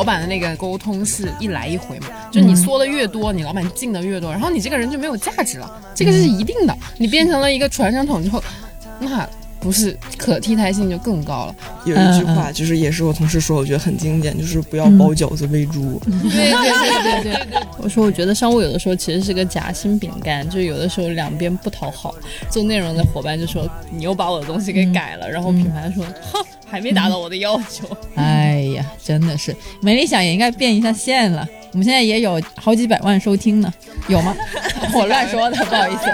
[0.00, 6.74] 老板的那个沟通是一来一回嘛，就你说的越多，你老板进的越多，然后你这个人就没有价值了，这个是一定的。
[6.96, 8.42] 你变成了一个传声筒之后，
[8.98, 9.28] 那
[9.60, 11.54] 不是可替代性就更高了。
[11.84, 16.00] 有一句话就是也是我同事说，我觉得很经典，就是不要包饺子喂猪。
[16.06, 22.14] 对对对对对，我说，我觉得商务有的时候其实是个夹心饼干，就有的时候两边不讨好。
[22.48, 27.86] 做内容的伙伴就说你又把我的东西给改了，然后品牌说哼，还没达到我的要求。
[28.14, 28.39] 哎
[29.02, 31.46] 真的是没理想也应该变一下线了。
[31.72, 33.72] 我们现在也有好几百万收听呢
[34.08, 34.34] 有吗？
[34.94, 36.12] 我乱说的不好意思。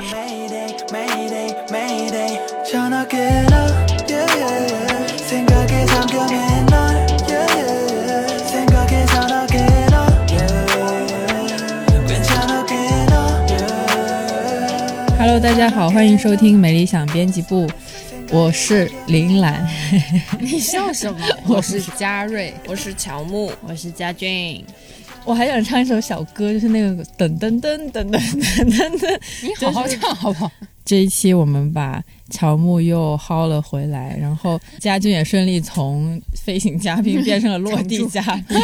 [15.19, 17.69] Hello，大家好欢迎收听美理想编辑部。
[18.31, 19.67] 我是林兰。
[20.41, 21.19] 你笑什么？
[21.49, 24.65] 我是嘉瑞，我是乔木，我是佳俊。
[25.25, 29.21] 我还想唱一首小歌，就是那个噔噔噔噔噔噔噔噔。
[29.43, 30.51] 你好好唱好不好？
[30.85, 38.59] 这一期我们把乔木又薅了回来，然后家俊也顺利从飞行嘉宾变成了落地 嘉宾，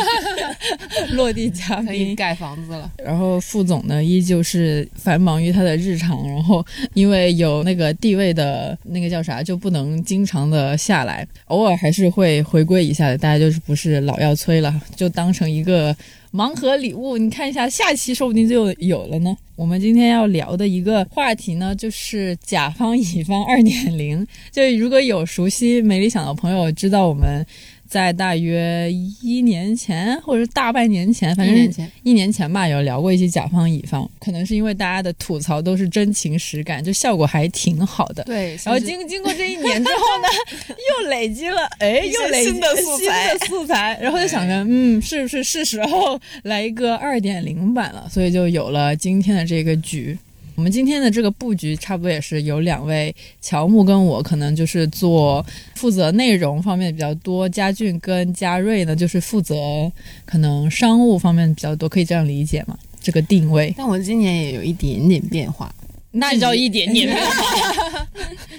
[1.17, 2.15] 落地嘉 宾。
[2.17, 2.91] 盖房子了。
[3.05, 13.17] 然后副总呢，依旧是繁忙于他的日常，然后因为有那个地位的那个叫啥，就不能经常的下来，偶尔还是会回归一下的。
[13.17, 15.95] 大家就是不是老要催了，就当成一个
[16.33, 19.37] 盲盒礼物，你看一下，下期说不定就有了呢。
[19.55, 24.27] 我们今天要聊的一个话题呢，就是甲方乙方二点零。
[24.51, 27.45] 就如果有熟悉美理想的朋友，知道我们
[27.89, 28.91] 在大约
[29.21, 38.25] 一年前或者大半年前，反正一年前吧，有聊过一些甲方乙方，可能是因为大家的吐槽都是真情实感，就效果还挺好的。
[38.25, 40.29] 对，然后经经过这一年之后呢，
[41.03, 48.09] 又累积了，哎，又累积新的素材新的素材，然后就想着，嗯，是不是是时候来一个二点零版了？
[48.11, 50.17] 所以就有了今天的这个局。
[50.55, 55.45] 我们今天的这个布局差不多也是有两位乔木跟我，可能就是做
[55.77, 59.91] 负责内容方面比较多，佳俊跟嘉瑞呢就是负责
[60.25, 62.79] 可能商务方面比较多，可以这样理解吗？
[63.01, 65.75] 这个定位，但我今年也有一点点变化。
[66.13, 68.07] 那这叫一点点棉花，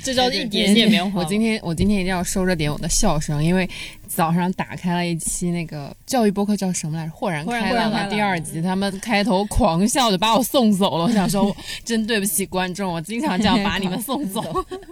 [0.04, 1.22] 这叫一点点棉花。
[1.22, 3.70] 我今天我今天一定要收着点我的笑声，因为
[4.08, 7.12] 早上打开了一期那个教育播客叫什么来着？
[7.12, 11.04] 豁然开朗的第二集，他们开头狂笑就把我送走了。
[11.06, 11.56] 我想说，
[11.86, 14.44] 真对不起观众，我经常这样把你们送走。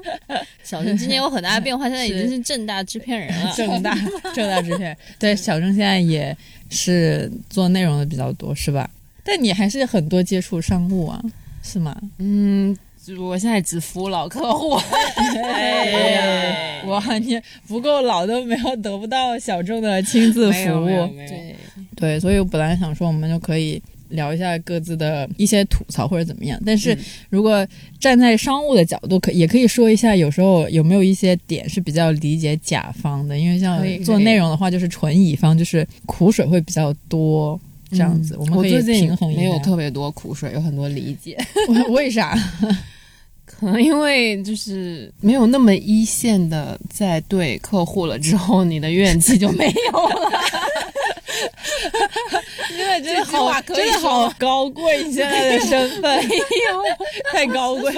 [0.64, 3.52] 小郑今天有很大的变化，现在已经是正大制片人了。
[3.58, 3.96] 正大
[4.36, 6.38] 正大制片人，对，小郑现在也
[6.70, 8.88] 是做内容的比较多，是吧？
[9.24, 11.24] 但你还是很多接触商务啊，
[11.62, 11.96] 是吗？
[12.18, 12.76] 嗯，
[13.20, 14.74] 我现在只服务老客户。
[15.16, 21.56] 哎呀，哇，你不够老都没有得不到小众的亲自没服务，对，
[21.96, 26.98] 对，所以我本来想说我们就可以聊一下各自的一些吐槽或者怎么样，但是
[27.30, 27.66] 如果
[28.00, 37.60] 站在商务的角度，可也可以说一下，有时候有没有一些点是比较理解甲方的，因为像做内容的话，就是纯乙方，就是苦水会比较多。
[37.92, 39.42] 这样子，我们可以嗯最近平衡一下。
[39.42, 41.38] 没有特别多苦水，有很多理解。
[41.92, 42.38] 为啥？
[43.60, 50.32] 可 能因为就是没有那么一线的在对客户了之后，你的怨气就没有了。
[52.70, 56.20] 真的真的好，真的说好高贵，你现在的身份
[57.32, 57.92] 太高贵。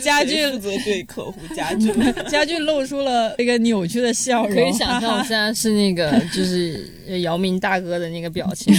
[0.00, 1.92] 家谁俊负责对客户家具，
[2.28, 6.88] 家具露出了那个扭曲的笑容，可以想象我现在是那个就是
[7.22, 8.74] 姚明大哥的那个表情。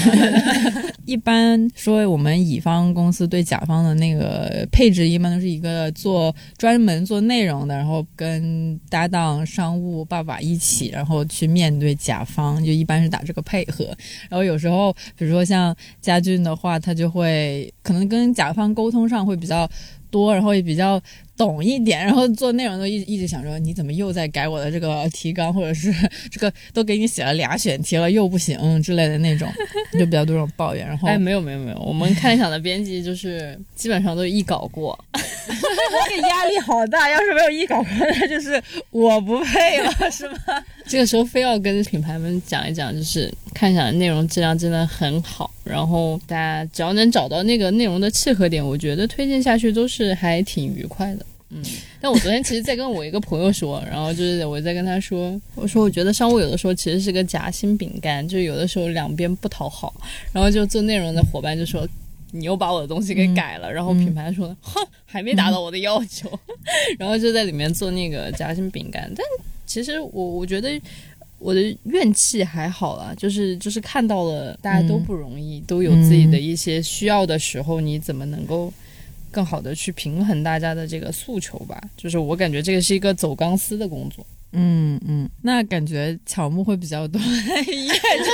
[1.06, 13.86] 一般说，我们乙方公司对甲方的那个配置，一般都是一个做做专门做内容的，然后跟搭档商务爸爸一起，然后去面对甲方，就一般是打这个配合。
[14.28, 19.70] 然后有时候，比如说像家俊的话，他就会可能跟甲方沟通上会比较
[20.10, 21.00] 多，然后也比较
[21.38, 25.94] 懂一点，然后做内容都一一直想说你怎么又在改我的这个提纲，或者是
[26.32, 29.48] 这个都给你写了俩选题了又不行之类的那种，
[29.94, 30.86] 就比较多这种抱怨。
[30.86, 34.98] 然后哎，没有没有没有，我们看想的编辑就是基本上都一稿过。
[36.10, 38.62] 这个压力好大，要是没有一稿过，那就是
[38.92, 40.38] 我不配了，是吗？
[40.88, 51.26] 这个时候非要跟品牌们讲一讲，就是看想的内容质量真的很好，然后大家只要能找到那个内容的契合点，我觉得推荐下去都是还挺愉快的。
[51.50, 51.64] 嗯，
[52.02, 59.94] 但我昨天其实在跟我一个朋友说，然后就是我在跟他说，我说我觉得商务有的时候其实是个夹心饼干，就有的时候两边不讨好，
[60.32, 61.88] 然后就做内容的伙伴就说。
[62.32, 66.30] 你又把我的东西给改了，然后品牌说，哼，还没达到我的要求，
[67.00, 69.10] 然后就在里面做那个夹心饼干。
[69.16, 69.26] 但
[69.66, 70.70] 其实我我觉得
[71.40, 78.72] 我的怨气还好啦，就是就是看到了大家都不容易，都有自己的一些需要的时候，你怎么能够
[79.32, 81.82] 更好的去平衡大家的这个诉求吧？
[81.96, 84.26] 就是我感觉这个是一个走钢丝的工作。
[84.54, 88.32] 嗯嗯，那感觉乔木会比较多，也就是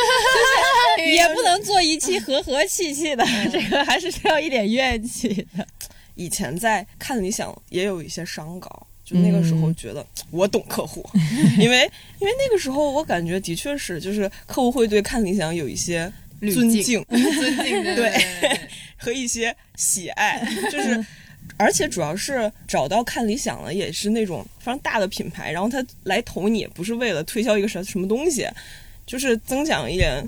[1.12, 5.68] 也不能做一期和和气气的，这个还是需要一点怨气的。
[6.16, 11.04] 以前在看理想也有一些商稿，就那个时候觉得我懂客户，
[11.60, 16.13] 因为因为那个时候我感觉的确是，就是客户会对看理想有一些
[16.51, 17.04] 尊敬。
[17.10, 18.12] 尊敬的对
[18.98, 21.06] 和一些喜爱，就是。
[21.56, 28.48] 而且主要是找到看理想了，也是那种非常大的品牌，然后他来投你，不是为了推销一个什什么东西，
[29.06, 30.25] 就是增强一点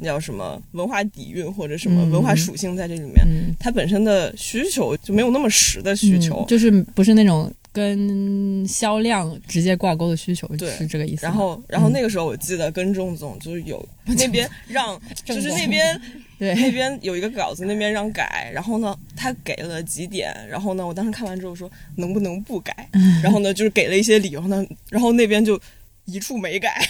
[0.00, 3.24] 那叫什么文化底蕴或者什么文化属性在这里面。
[3.24, 3.54] 嗯。
[3.60, 11.26] 它本身的需求就没有那么实的需求，嗯就是不是那种跟销量直接挂钩的需求，对是这个意思。
[11.26, 16.00] 然后，然后那个时候我记得跟郑总就是有 那边让， 就是那边
[16.38, 16.54] 对。
[16.54, 22.88] 那边有一个稿子，那边让改，然后呢，他给了几点，然后呢，我当时看完之后说能不能不改，
[23.24, 25.60] 然后呢，就是给了一些理由呢，然后那边就
[26.04, 26.88] 一处没改，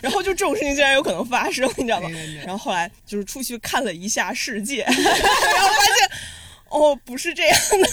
[0.00, 2.08] 然后就这种事情竟然有可能发生，你知道吗？
[2.44, 6.18] 然后后来就是出去看了一下世界，然后发现。
[6.68, 7.88] 哦，不是这样的，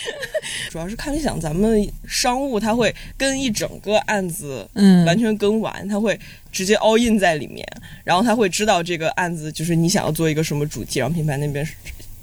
[0.70, 5.04] 主要是看理想，咱们商务他会跟一整个案子嗯。
[5.04, 6.18] 完全跟完，他会
[6.52, 7.66] 直接 all in 在里面，
[8.04, 11.68] 然后他会知道这个案子就是你想要做一个什么主题，然后品牌那边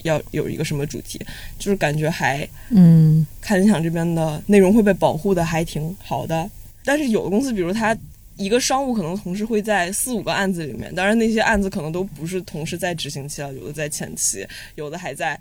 [0.04, 1.20] 要有一个什么主题，
[1.60, 3.28] 就是感觉还嗯。
[3.42, 6.50] 看理想这边的内容会被保护的还挺好的，
[6.86, 7.96] 但是有的公司，比如他
[8.38, 15.40] 一个商务可能同时会在四五个案子里面，当然那些案子可能都不是同时在执行期了，有的在前期，有的还在。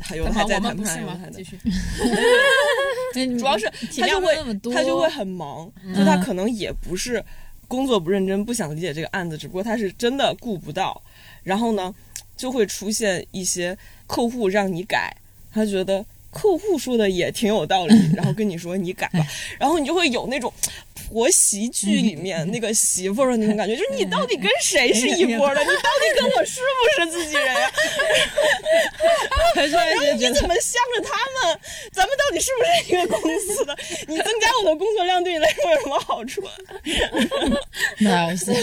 [0.00, 1.30] 还有的还在我谈判，还？
[1.30, 1.58] 在继续。
[3.38, 3.70] 主要是
[4.00, 4.36] 他就会
[4.72, 7.22] 他就会很忙，就他可能也不是
[7.66, 11.02] 工作不认真，不想理解这个案子，只不过他是真的顾不到。
[11.42, 11.94] 然后呢，
[12.36, 13.76] 就会出现一些
[14.06, 15.16] 客户让你改，
[15.52, 19.26] 他觉得客户说的也挺有道理， 然后跟你说你改吧，
[19.58, 20.52] 然后你就会有那种。
[21.12, 25.58] 婆媳剧里面那个媳妇儿的那种感觉，就是你到底跟谁是一波的？
[25.64, 27.72] 你到底跟我是不是自己人呀、
[29.56, 31.16] 然后 你怎么向着他
[31.48, 31.58] 们？
[31.92, 33.76] 咱们到底是不是一个公司的？
[34.06, 36.42] 你增加我的工作量对你来说有什么好处？
[38.04, 38.60] 太好笑了。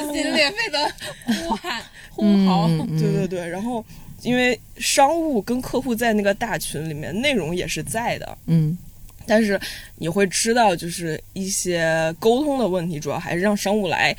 [0.00, 0.92] 撕心裂肺的
[1.24, 2.66] 呼喊呼嚎。
[2.68, 3.82] 嗯对对对，然后
[4.26, 8.76] 因为商务跟客户在那个大群里面，内容也是在的，嗯
[9.24, 9.60] 但是
[9.96, 14.16] 你会知道，就是一些沟通的问题，主要还是让商务来。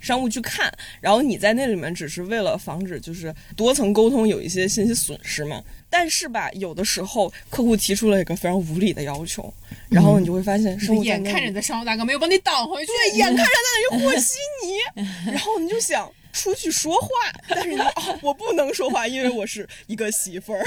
[0.00, 0.70] 商务去看，
[1.00, 5.64] 然后你在那里面只是为了防止就是多层沟通有一些信息损失嘛。
[5.88, 9.50] 但是吧，有的时候客户提出了一个非常无理的要求，
[9.88, 13.50] 然后你就会发现商眼看着你的商务大哥没有帮你挡回去，对，眼看着在
[13.90, 15.02] 那里和稀泥，
[15.32, 17.08] 然后你就想出去说话，
[17.48, 20.58] 但是你啊，我不能说话，因为我是一个媳妇儿，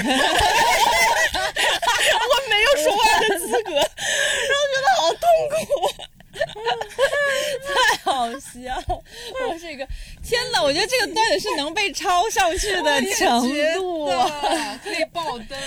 [2.48, 3.86] 没有说话的资格，然后
[4.72, 5.20] 觉得好痛
[5.50, 5.56] 苦。
[6.38, 9.02] 太好笑了！
[9.48, 9.84] 我是一个
[10.22, 13.42] 天哪，我觉得这个段子是能被抄上去的程
[13.74, 14.06] 度，
[14.84, 15.58] 可以爆灯。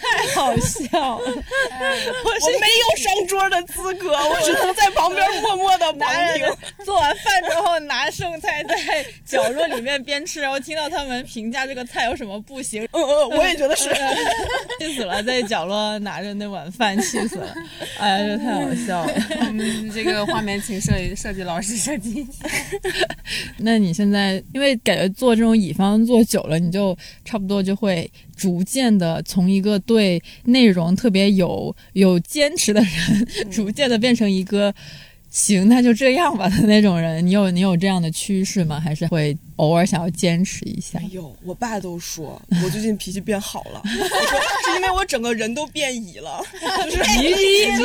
[0.00, 1.26] 太好笑了！
[1.26, 6.84] 我没有上桌的资格， 我只能在旁边默默的旁听。
[6.84, 13.90] 做完饭之后拿剩菜在角落里面边吃，然后听到他们评价这个菜有什么不行，嗯嗯，我也觉得是。
[14.78, 17.54] 气死了，在角落拿着那碗饭，气死了！
[17.98, 19.12] 哎呀，这太好笑了。
[19.40, 22.48] 我们这个画面请设计设计老师设计一下。
[23.58, 34.72] 那你现在因为感觉做这种乙方做久了，你就差不多就会逐渐的从一个对内容特别有有坚持的人，逐渐的变成一个
[35.30, 37.26] 行，那就这样吧的那种人。
[37.26, 38.78] 你有你有这样的趋势吗？
[38.78, 41.08] 还是会偶尔想要坚持一下哎？
[41.10, 43.88] 呦，我爸都说我最近脾气变好了，我
[44.26, 44.40] 说
[44.72, 46.42] 是因为我整个人都变乙了，
[46.84, 47.82] 就是一粒一粒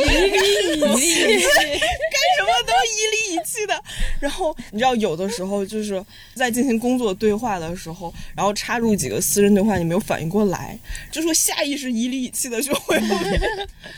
[0.67, 3.81] 一粒，干什么都一里一气的。
[4.19, 6.03] 然后你知道，有的时候就是
[6.35, 10.77] 在进行工作对话的时候，然后插入几个私人对话，你没有反应过来，
[11.09, 12.99] 就说下意识一里一气的就会。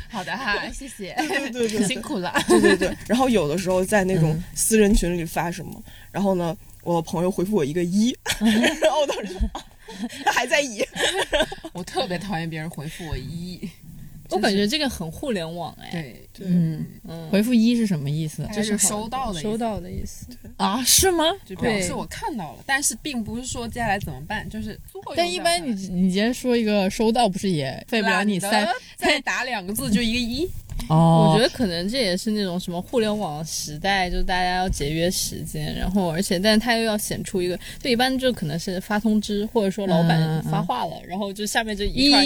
[0.09, 2.33] 好的哈， 谢谢，对对对辛苦了。
[2.47, 2.95] 对对对。
[3.07, 8.15] 然后有的时候在那种私人群里发什么，然后呢，我朋友回复我一个一，
[8.81, 9.39] 然后我当时就。
[9.53, 9.65] 啊
[10.25, 10.81] 他 还在一，
[11.71, 13.59] 我特别讨厌别人回复我一，
[14.29, 20.25] 我感觉这个很互联网哎，对，对，嗯，嗯，回复一是什么意思就是收到的意思收到的意思。
[20.57, 20.81] 啊？
[20.83, 21.25] 是吗？
[21.45, 24.79] 就表示我看到了，但是并不是说接下来怎么办，就是
[25.15, 30.49] 但一般你你直接说一个收到，不是也费不了你三再打两个字就一个一，
[30.89, 31.31] 哦？
[31.31, 42.25] 我觉得可能这也是那种什么互联网时代，就大家要节约时间，然后而且，但是他又要显出一个，就一般就可能是发通知，或者说老板嗯发话了，然后就下面就一串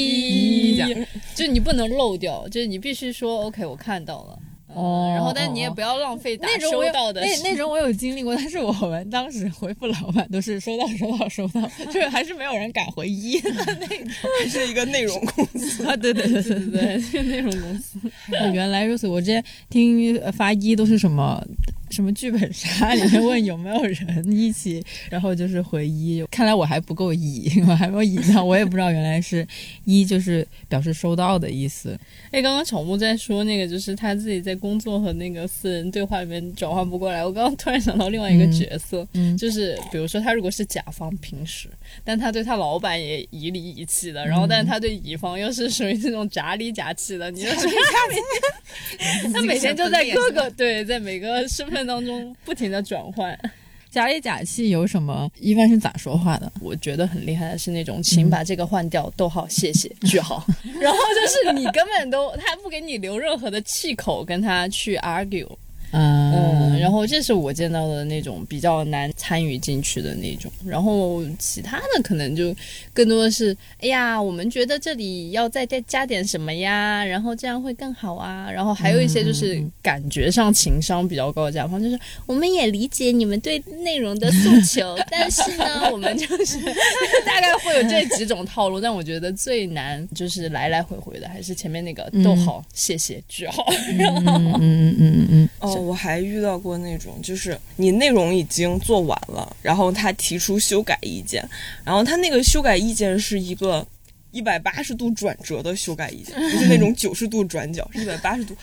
[1.36, 4.40] 就你不能漏掉，就是你必须说 OK，我看到了。
[4.78, 14.08] 嗯哦然后但你也不要浪费打那种我有收到的那那种我有经历过， 但是我们当时回复老板都是收到收到收到，就是还是没有人敢回一的那种。
[14.44, 15.84] 还是一个内容公司。
[15.88, 17.98] 啊，对对对对对对，就那种公司。
[18.40, 21.44] 哦原来如此，我之前听呃发一都是什么
[21.90, 26.24] 什么剧本杀里面问有没有人一起， 然后就是回一。
[26.30, 29.48] 看来我还不够一， 我还没有以呢，我也不知道原来是
[29.86, 31.98] 一就是表示收到的意思。
[32.32, 37.26] 哎，刚刚草木在说那个，就是他自己在工作和那个私人对话里面转换不过来。
[37.26, 41.70] 我刚刚突然想到另外一个角色，嗯就是比如说他如果是甲方平时，
[42.04, 53.36] 但他对他老板也颐里颐气的，然后但是他对乙方又是属于那种假里假气的，你就说他每他每天就在各个对，在每个身份当中不停的转换。
[53.90, 55.32] 假里假气有什么？
[55.40, 56.52] 一般是咋说话的？
[56.60, 60.46] 我觉得很厉害的是那种，请把这个换掉，逗号，谢谢，句号。
[60.80, 65.48] 然后就是你根本都他不给你留任何的气口跟他去 argue。
[65.92, 72.56] 嗯，然后这是我见到的那种比较难参与进去的那种，然后其他的可能就
[72.94, 86.60] 更多的是，哎呀，我们觉得这里要再再加点什么呀，然后这样会更好啊，然后还有一些就是感觉上情商比较高的甲方， 就是我们也理解你们对内容的诉求，但是呢，我们就是
[87.26, 95.50] 大概会有这几种套路，但我觉得最难就是来来回回的还是前面那个逗号，谢谢句号，嗯嗯嗯嗯嗯。
[95.60, 101.48] 哦，我还遇到过那种，就是你内容已经做完了，然后他提出修改意见，
[101.86, 103.86] 然后他那个修改意见是一个
[104.32, 108.56] 一百八十度转折的修改意见，不是那种九十度转角，是一百八十度。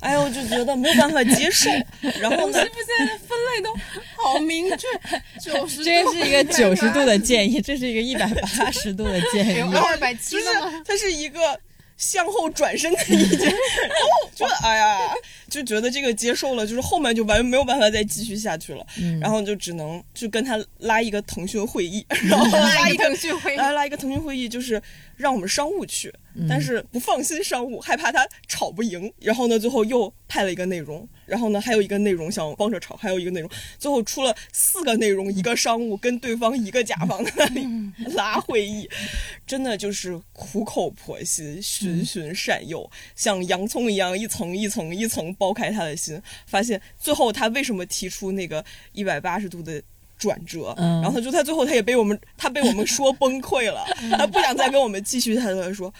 [0.00, 1.70] 哎呦，我就觉得没有办法接受。
[2.20, 3.72] 然后呢， 现在的分类都
[4.16, 4.86] 好明确，
[5.38, 9.58] 九十这是一个九十度的建议，这是一个一百八十度的建议。
[9.58, 10.82] 有二百七就是的吗？
[10.86, 11.60] 它是一个
[12.00, 14.98] 向后转身的意见，然后就哎呀，
[15.50, 18.84] 就觉得这个接受了，就是后面就完没有办法再继续下去了，
[19.20, 23.56] 然后就只能就跟他拉一个腾讯会议， 然后拉一个腾讯会议。
[23.58, 24.80] 拉拉一个腾讯会议，就是
[25.16, 26.10] 让我们商务去，
[26.48, 37.66] 但是不放心商务，害怕他吵不赢，然后呢，最后又派了一个内容，然后呢，还有一个内容想帮着炒，还有一个内容，最后出了四个内容，一个商务跟对方一个甲方在那里
[38.14, 38.90] 拉会议，
[39.46, 49.80] 真的就是苦口婆心、循循善诱，像洋葱一样一层一层一层剥开他的心，发现最后他为什么提出那个一百八十度的。
[50.20, 53.84] 转折，嗯然后他就他最后他也被我们他被我们说崩溃了，
[54.16, 55.92] 他不想再跟我们继续，他就说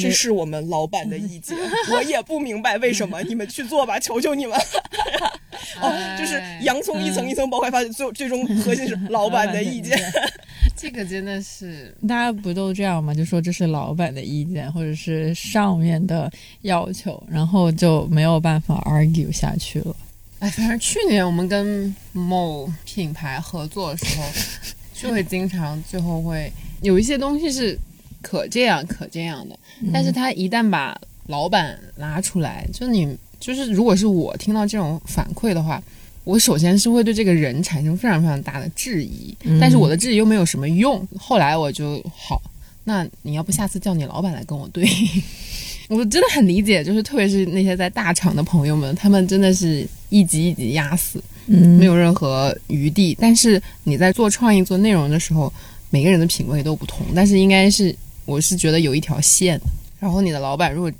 [0.00, 1.56] 这是我们老板的意见，
[1.92, 4.56] 我也不明白为什么， 你们去做吧，求求你们。
[5.80, 9.98] 哦，就是洋葱一层一层剥开，发现最最终核心是老板的意见。
[10.76, 13.12] 这个真的是大家不都这样吗？
[13.12, 16.30] 就说这是老板的意见，或者是上面的
[16.62, 19.96] 要求，然后就没有办法 argue 下去了。
[20.38, 24.24] 哎，反正去年我们跟某品牌合作的时候，
[24.94, 26.52] 就会经常最后会
[26.82, 27.78] 有一些东西是
[28.20, 29.58] 可这样可这样的，
[29.92, 35.82] 但是他一旦把老板拉出来，就你就是如果是我听到这种反馈的话，
[36.24, 41.06] 我首先是会对这个人产生非常非常大的质疑，但是我的质疑又没有什么用。
[41.18, 42.42] 后来我就好，
[42.84, 44.86] 那你要不下次叫你老板来跟我对。
[45.88, 53.16] 我真的很理解，就是特别是那些在大厂的朋友们，他们真的是一级一级压死，嗯没有任何余地。
[53.20, 55.52] 但是你在做创意、做内容的时候，
[55.90, 59.60] 每个人的品味都不同，但是应该是我是觉得有一条线。
[60.00, 60.92] 然后你的老板如果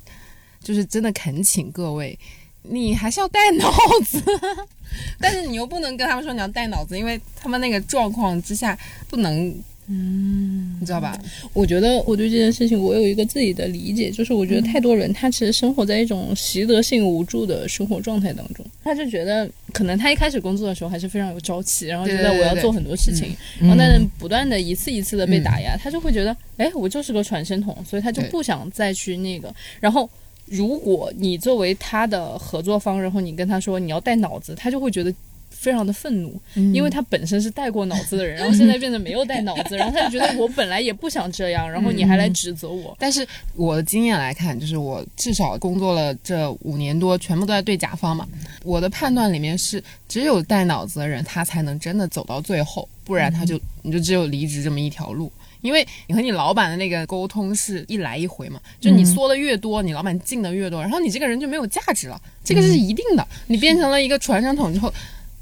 [0.62, 2.18] 就是真的恳请各位，
[2.62, 3.70] 你还是要带脑
[4.06, 4.22] 子，
[5.20, 8.76] 但是你又不能跟他们说你要带脑子，因为他们那个状况之下
[9.08, 9.54] 不能，
[9.88, 11.18] 嗯，你知道吧？
[11.52, 30.08] 我觉得我对这件事情我有一个自己的理解，就是我觉得太多人他其实生活在一种习得性无助的生活状态当中，他就觉得可能他一开始工作的时候还是非常有朝气，然后觉得我要做很多事情，然后但是不断的一次一次的被打压，他就会觉得，哎，我就是个传声筒，所以他就不想再去那个，然后。
[30.48, 35.12] 如果你作为他的合作方，然后你跟他说你要带脑子，他就会觉得
[35.58, 42.94] 非常的愤怒，嗯因为他本身是带过脑子的人，然后现在变得没有带脑子， 然后他就觉得我本来也不想这样，然后你还来指责我。
[43.00, 48.26] 但是我的经验来看，就是我至少工作了这五年多，全部都在对甲方嘛。
[48.62, 55.32] 我的判断里面是，只有带脑子的人，他才能真的走到最后，不然他就你就只有离职这么一条路。
[55.62, 63.26] 因为你和你老板的那个沟通是一来一回嘛，就你说的越多，你老板进的越多，然后你这个人就没有价值了，这个是一定的。
[63.48, 64.92] 你变成了一个传声筒之后，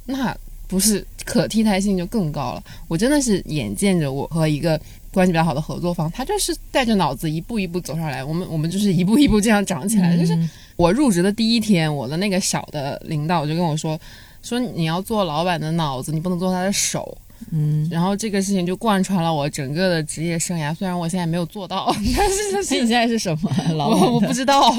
[0.06, 2.62] 那不是可替代性就更高了。
[2.88, 4.80] 我真的是眼见着我和一个
[5.12, 10.18] 关系比较好的合作方，他就是带着脑子一步一步走上来，我们我们就是一步一步这样长起来的。
[10.18, 10.36] 就是
[10.76, 13.98] 我入职的第一天，我的那个小的领导就跟我说，
[14.42, 17.16] 说你要做老板的脑子，你不能做他的手。
[17.50, 24.20] 嗯，然后这个事情就贯穿了我整个的职业生涯，虽然我现在没有做到，但是你现在是什么老我我？
[24.20, 24.72] 不知道，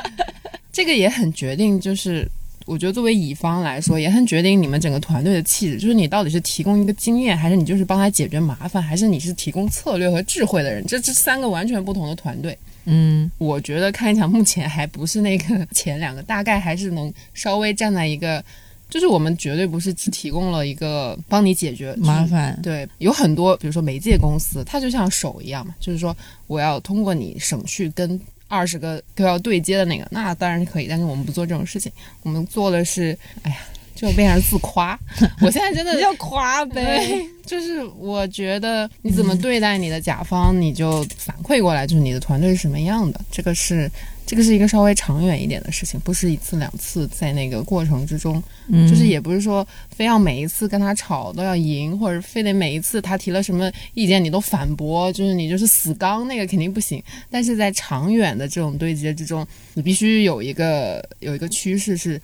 [0.72, 2.26] 这个也很决定，就是
[2.68, 12.56] 我觉得作为乙方来说，也很决定你们整个团队的气质，就是你到底是提供一个经验，还是你就是帮他解决麻烦，还是你是提供策略和智慧的人，这这三个完全不同的团队。
[12.90, 18.42] 嗯我觉得看一下目前还不是那个 前两个，大概还是能稍微站在一个，
[18.88, 22.24] 就是我们绝对不是只提供了一个帮你解决麻。
[22.24, 33.58] 烦，对，有很多，比如说媒介公司，它就像手一样嘛，就是说我要通过你省去跟二十个都要对接的那个，那当然是可以，但是我们不做这种事情，我们做的是，哎呀，
[33.94, 34.98] 就变成自夸。
[35.40, 37.24] 我现在真的要夸呗。
[37.46, 43.18] 就是我觉得你怎么对待你的甲方，你就反馈过来，就是你的团队是什么样的。
[43.30, 43.90] 这个是
[44.28, 57.02] 这个是一个稍微长远一点的事情，不是一次两次在那个过程之中，嗯就是也不是说非要每一次跟他吵都要赢，或者非得每一次他提了什么意见你都反驳，就是你就是死刚，那个肯定不行。
[57.30, 62.20] 但是在长远的这种对接之中，你必须有一个有一个趋势是。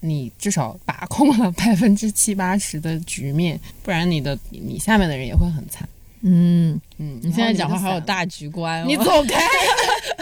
[0.00, 5.88] 你至少把控了百分之七八十的局面，不然你的你下面的人也会很惨。
[6.20, 9.40] 嗯，嗯，你现在讲话好有大局观哦，你走开，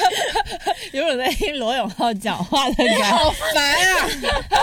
[0.93, 4.09] 有种在听罗永浩讲话的感觉， 好烦啊！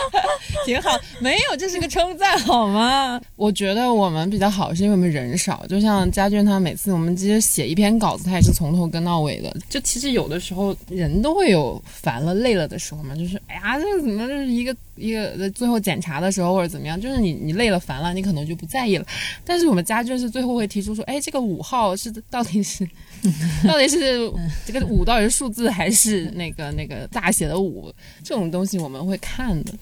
[0.65, 0.97] 挺好。
[1.19, 3.19] 没有，这是个称赞好吗？
[3.35, 5.65] 我觉得我们比较好，是因为我们人少。
[5.67, 9.53] 就像家俊他每次我们其实写一篇稿子，他也是从头跟到尾的。
[9.69, 19.05] 就其实有的时候人都会有烦了、累了的时候嘛，就是哎呀，这个怎么就是一个一个最后检查的时候或者怎么样，就是你你累了、烦了，你可能就不在意了。
[19.43, 22.87] 但是我们家俊是最后会提出说，哎，这个五号是到底是
[23.67, 24.31] 到底是
[24.65, 27.93] 这个五到底是数字还是那个那个大写的五？
[28.23, 29.73] 这种东西我们会看的。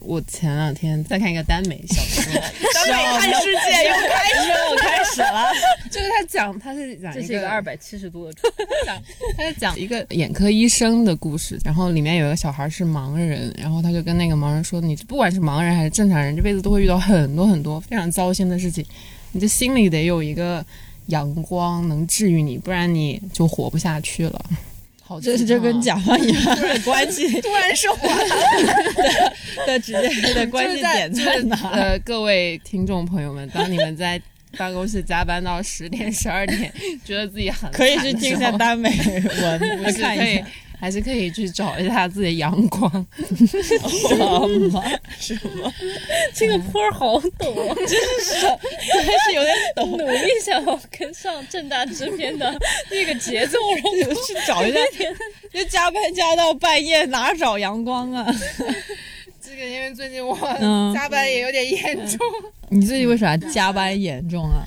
[0.00, 2.32] 我前两天在看一个耽美小说，
[2.72, 5.50] 耽美看世界又开始又开始了。
[5.90, 8.32] 就是他讲他是讲这一个是一个二百七十度的
[8.86, 8.96] 讲
[9.36, 18.86] 他在讲一个眼科医生的故事，然后里面有一个小孩是盲人，然后他就跟那个盲人说：“你不管是盲人还是正常人，这辈子都会遇到很多很多非常糟心的事情，
[19.32, 20.64] 你这心里得有一个
[21.08, 24.44] 阳光能治愈你，不然你就活不下去了。”
[25.02, 28.14] 好这这跟甲方乙方的关系突然升华，
[29.66, 31.56] 的的直接的关键点在哪？
[31.70, 34.20] 呃，各位听众朋友们，当你们在
[34.58, 36.70] 办公室加班到十点、十二点，
[37.06, 38.90] 觉得自己很可以去听一下耽美
[39.40, 39.58] 文，
[39.94, 40.46] 看一下。，
[40.80, 43.06] 还是可以去找一下自己的阳光。
[43.36, 44.82] 什么？
[45.18, 45.72] 什么
[46.32, 47.74] 这个坡儿好陡啊！
[47.76, 52.56] 还是有点陡，努力想要跟上正大制片的
[52.90, 54.78] 那个节奏，然后去找一下，
[55.52, 58.24] 就加班加到半夜，哪找阳光啊？
[59.40, 62.18] 这个因为最近我嗯加班也有点严重，
[62.68, 64.62] 你最近为啥加班严重啊？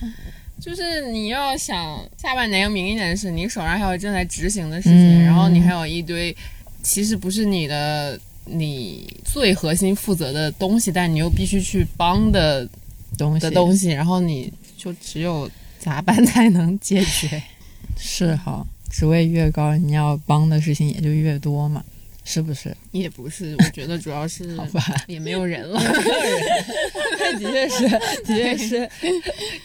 [0.61, 5.23] 就是你要想下半年有明年的事，你手上还有正在执行的事情，嗯。
[5.23, 6.35] 然后你还有一堆
[6.83, 12.69] 其实不是你的你最核心负责的东西，但你又必须去帮的
[13.17, 17.41] 东西的东西，然后你就只有加班才能解决。
[17.97, 21.83] 是哈，职位越高，你要帮的事情也就越多嘛，
[22.31, 22.73] 是不是？
[22.91, 25.81] 也不是，我觉得主要是 好吧，也没有人了。
[27.37, 27.89] 的确是，
[28.23, 28.89] 的确是。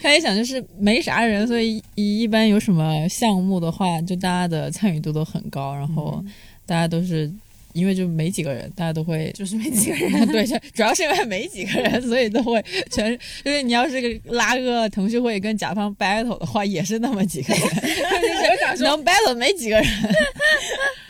[0.02, 6.24] 他也想就是没啥人，所以一一般有什么项目的话，就大家的参与度都很高，然后
[6.66, 7.30] 大家都是
[7.72, 13.16] 因为就没几个人，大家都会就是没几个人， 对，就主要是因为没几个人，所以都会全。
[13.44, 19.86] 就是你要是个拉个腾讯会跟甲方 battle 的话，也是那么几个人，我想说，能 battle 没几个人。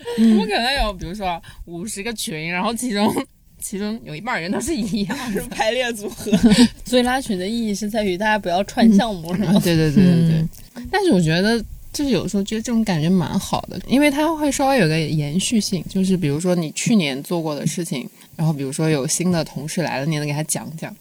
[0.18, 3.12] 我们可能有，比如说五十个群，然后其中
[3.60, 5.42] 其中有一半人都是一样的。
[5.46, 6.30] 排列组合，
[6.84, 9.52] 所以拉群的意义是在于大家不要串项目，是吗？
[9.64, 10.38] 对对对对对。
[10.38, 10.48] 嗯
[10.90, 11.58] 但是我觉得，
[11.92, 20.94] 就是有时候觉得这种感觉蛮好的，因为它会稍微有个延续性，就是比如说你去年做过的事情，然后比如说有新的同事来了，你能给他讲讲。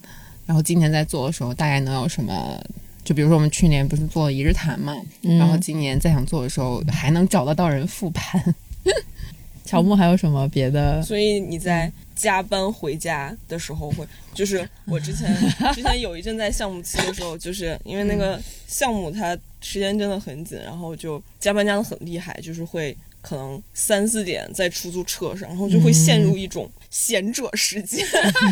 [0.45, 2.59] 然后今年在做的时候，大概能有什么？
[3.03, 8.55] 就比如说我们去年不是做一日谈嘛，嗯然后今年再想做的时候，还能找得到人复盘。
[9.65, 11.01] 乔木还有什么别的？
[11.01, 15.35] 所以你在加班回家的时候会，就是我之前
[15.73, 28.05] 之前有一阵在项目期的时候，就是因为那个项目它时间真的很紧，然后就加班加的很厉害，就是会可能三四点在出租车上，然后就会陷入一种闲者时间，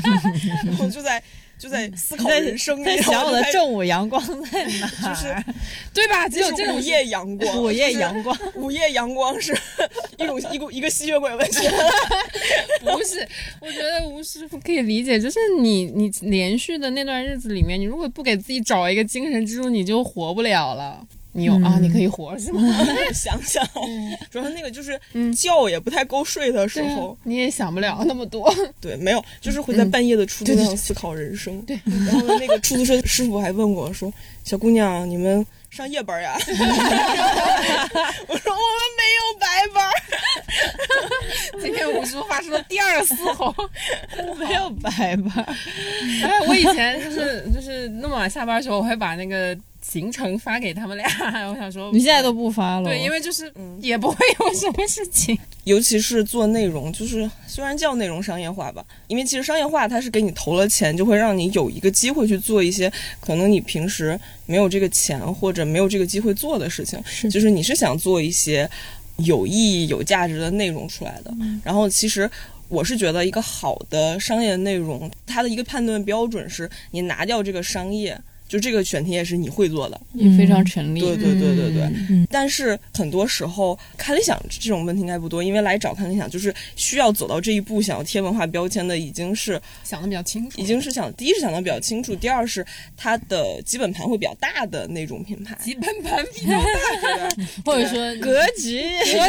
[0.66, 1.22] 然后就在
[1.64, 4.22] 就在思考人生，在然后想我的正午阳光
[4.52, 4.88] 在哪？
[5.02, 5.34] 就是
[5.94, 6.28] 对吧？
[6.28, 9.58] 只有这种夜阳光，午夜就是阳光，午夜阳光是
[10.20, 11.70] 一种一股一个吸血鬼文学。
[12.82, 13.26] 不是，
[13.62, 21.00] 我觉得吴师傅可以理解，就是你你连续的那段日子里面，你如果不给自己找一个精神支柱，你就活不了了。
[21.36, 22.62] 你有、啊，你可以活是吗？
[23.14, 23.68] 想想，
[24.30, 28.54] 主要那个就是嗯觉也不太够睡的时候，你也想不了那么多。
[28.80, 31.60] 对，没有，就是会在半夜的出租车上思考人生。
[31.64, 34.14] 对，然后那个出租车师傅还问我说
[34.46, 36.36] ：“小姑娘，你们上夜班呀？”
[38.28, 39.92] 我说：“我们没有白班。
[41.62, 43.54] 今天吴师傅发出了第二个嘶吼。
[44.38, 45.44] 没有白班？
[46.24, 51.06] 哎，我以前就是就是那么晚下班的时候，我会把那个行程发给他们俩。
[51.52, 52.90] 我想说，你现在都不发了？
[52.90, 55.38] 对，因为就是也不会有什么事情。
[55.66, 67.02] 尤其是做内容，就是虽然叫内容商业化吧，因为其实商业化它是给你投了钱，就会让你有一个机会去做一些可能你平时没有这个钱或者没有这个机会做的事情。
[67.06, 68.70] 是就是你是想做一些
[69.18, 71.34] 有意义、有价值的内容出来的。
[71.64, 72.30] 然后其实。
[72.70, 78.20] 我是觉得一个好的商业内容，它的一个判断标准是你拿掉这个商业，
[78.54, 81.00] 就这个选题也是你会做的，也非常成立。
[81.00, 81.82] 对对对对对。
[82.10, 92.64] 嗯但是很多时候看理想这种问题应该不多，因为来找看理想就是需要走到这一步，想要贴文化标签的，已经是想的比较清楚，已经是想第一是想的比较清楚，第二是
[92.96, 95.58] 它的基本盘会比较大的那种品牌。
[95.64, 97.30] 基本盘比较大
[97.66, 98.84] 或者说格局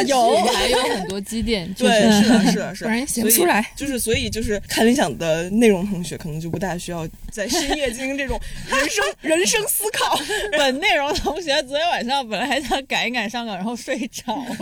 [0.07, 3.65] 有还有很多积淀，对，是是的，是的，是的，不然写不出来。
[3.75, 10.17] 就是所以就是看理想的内容同学，可能就不大需要在深 夜进行这种人生人生思考。
[10.57, 14.57] 本内容同学昨天晚上本来还想赶一赶上岗，然后睡着了。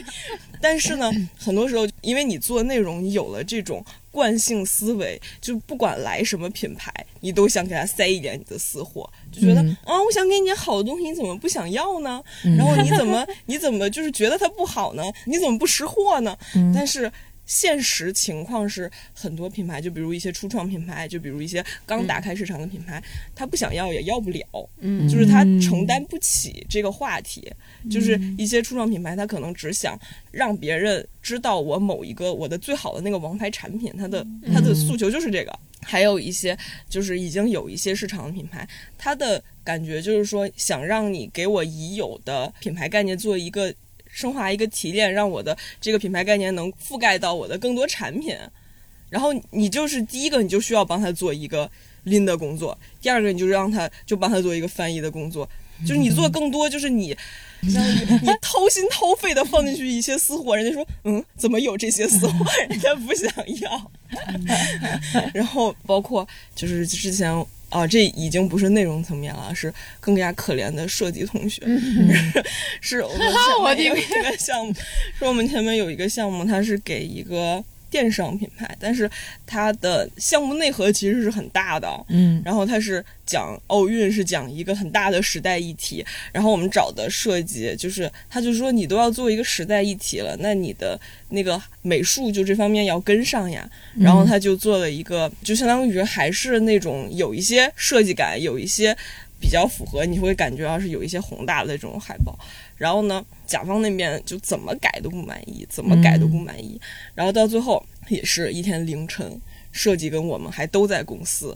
[0.60, 12.22] 但是呢，很多时候因为你做内容，你有了这种惯性思维，就不管来什么品牌，你都想给他塞一点你的私货，就觉得、嗯啊，我想给你点好的东西，你怎么不想要呢？
[12.42, 15.02] 然后你怎么你怎么就是觉得它不好呢？
[15.24, 16.36] 你怎么不识货呢？
[16.74, 17.10] 但是。
[17.50, 23.02] 现实情况是，很多品牌，就比如一些初创品牌，就比如一些刚打开市场的品牌，
[23.34, 25.08] 他不想要也要不了，嗯。
[25.08, 27.52] 就是他承担不起这个话题。
[27.90, 29.98] 就是一些初创品牌，他可能只想
[30.30, 35.58] 让别人知道我某一个我的最好的那个王牌产品，它的它的诉求就是这个。
[35.82, 36.56] 还有一些
[36.90, 43.74] 就是已经有一些市场的品牌，它的感觉就是说想让你给我已有的品牌概念做一个
[44.12, 48.36] 升华、一个提炼，让我的这个品牌概念能覆盖到我的更多产品。
[49.08, 51.68] 然后你就是第一个，你就需要帮他做一个
[52.04, 55.48] 拎的工作；第二个，你就让他就帮他做一个翻译的工作。
[55.86, 57.16] 就是你做更多，就是你
[57.62, 62.44] 相当于你掏心掏肺的放进去一些私货，人家说嗯，怎么有这些私货？
[62.68, 63.90] 人家不想要。
[65.32, 67.32] 然后包括就是之前
[67.70, 71.62] 啊，这已经不是内容层面了，是更加可怜的设计同学。
[72.80, 74.74] 是我们前面有一个项目，
[75.18, 79.10] 是我们前面有一个项目，它是给一个电商品牌，但是
[79.44, 81.88] 它的项目内核其实是很大的。
[82.08, 86.04] 嗯然后它是讲奥运，是讲一个很大的时代议题。
[86.32, 90.98] 然后我们找的设计就是，他就说你都要做一个时代议题了，那你的
[91.30, 93.68] 那个美术就这方面要跟上呀。
[93.98, 98.96] 然后他就做了一个，就相当于还是那种有一些设计感，有一些
[99.40, 102.38] 比较符合，你会感觉要是有一些宏大的这种海报。
[102.80, 106.80] 然后呢，甲方那边就怎么改都不满意，怎么改都不满意。
[107.14, 109.38] 然后到最后也是一天凌晨，
[109.70, 111.54] 设计跟我们还都在公司。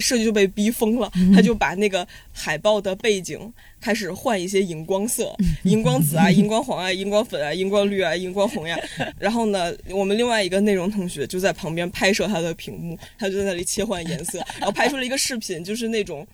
[0.00, 3.38] 设计就被逼疯了，他就把那个海报的背景
[3.80, 5.32] 开始换一些荧光色，
[5.62, 8.76] 荧光紫啊、荧光黄啊、荧光粉啊、荧光绿啊、荧光红呀。
[9.16, 16.26] 然后呢，我们另外一个内容同学就在旁边拍摄他的屏幕，他就在那里切换颜色，然后拍出了一个视频，就是那种。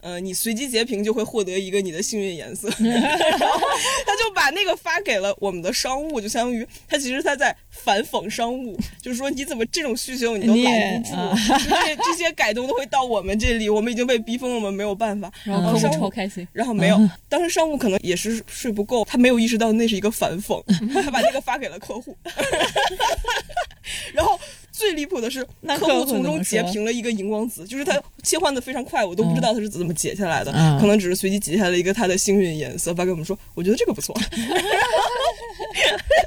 [0.00, 3.60] 呃，你随机截屏就会获得一个你的幸运颜色， 然后
[4.06, 15.30] 他就把那个发给了我们的商务，就相当于他其实他在反讽商务，就是说你怎么这种需求你都拦不住，啊这些这些改动都会到我们这里，我们已经被逼疯了，我们没有办法。
[15.44, 16.46] 然后客商务超开心。
[16.52, 20.62] 然后没有，当时商务可能也是睡不够，他没有意识到那是一个反讽，
[21.02, 22.16] 他把那个发给了客户，
[24.14, 24.38] 然后
[24.78, 34.40] 最离谱的是，那客户从中截屏了一个荧光紫，就是它切换的非常快，我都不知道它是怎么截下来的，嗯可能只是随机截下来一个它的幸运颜色，发给我们说，我觉得这个不错， 然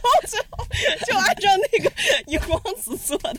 [0.03, 0.65] 后最后
[1.07, 1.89] 就按照那个
[2.27, 3.33] 荧光紫做的。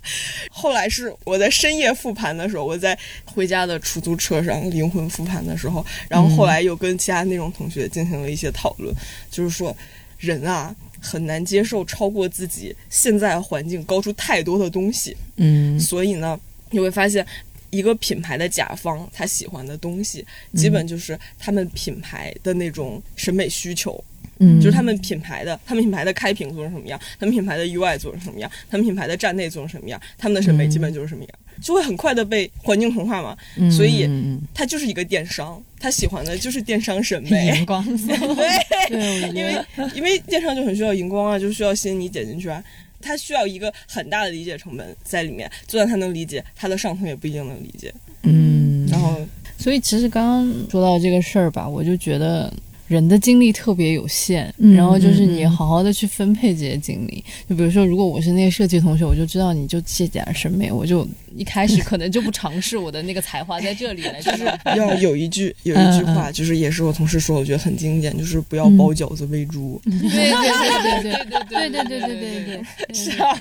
[0.51, 8.95] 后来是我在深夜复盘的时候，我在回家的出租车上灵魂复盘的时候，然后后来又跟其他那种同学进行了一些讨论，
[9.31, 9.77] 就是说
[10.19, 10.75] 人啊。
[11.03, 15.79] 很难接受超过自己现在环境高出太多的东西，嗯。
[15.79, 16.39] 所以呢，
[16.71, 17.27] 你会发现，
[17.71, 24.03] 一个品牌的甲方他喜欢的东西，基本就是他们品牌的那种审美需求，
[24.39, 31.31] 嗯，就是他们品牌的，他们品牌的开屏做成什么样，他们品牌的 UI 做成什么样，他们品牌的站内做成什么样，他们的审美基本就是什么样，
[31.63, 33.37] 就会很快的被环境同化嘛。
[33.57, 34.07] 嗯所以
[34.53, 37.65] 他就是一个电商，他喜欢的就是电商审嗯美荧。
[37.65, 42.63] 光色，对，对，因为因为电商就很需要荧光啊，就需要吸引你点进去啊。
[43.01, 47.93] 他需要一个很大的理解成本在里面，就算他能理解，他的上层也不一定能理解。
[48.23, 49.21] 嗯，然后
[49.59, 52.53] 所以其实刚刚说到这个事儿吧，我就觉得
[52.93, 57.25] 人的精力特别有限，嗯然后就是你好好的去分配这些精力。
[57.49, 64.45] 就比如说，如果我是那个设计同学，我就知道你就这点儿审美，我就一开始可能就不尝试我的那个才华在这里了， 就是
[64.77, 69.81] 要有一句 有一句话，就是也是我同事说，我觉得很经典，就是不要包饺子喂猪。
[69.89, 72.95] 对对对对对对对对对对对对。
[72.95, 73.35] 是啊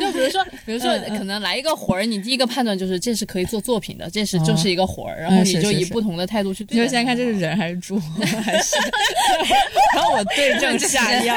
[0.00, 6.64] 就比如说，比如说，可能来一个活儿，你第一个判断就是这是可以做作品的，这是就是一个活儿，然后你就以不同的态度去。
[6.70, 8.76] 你就先看这是人还是猪，还是，
[9.94, 11.36] 然后我对症下药。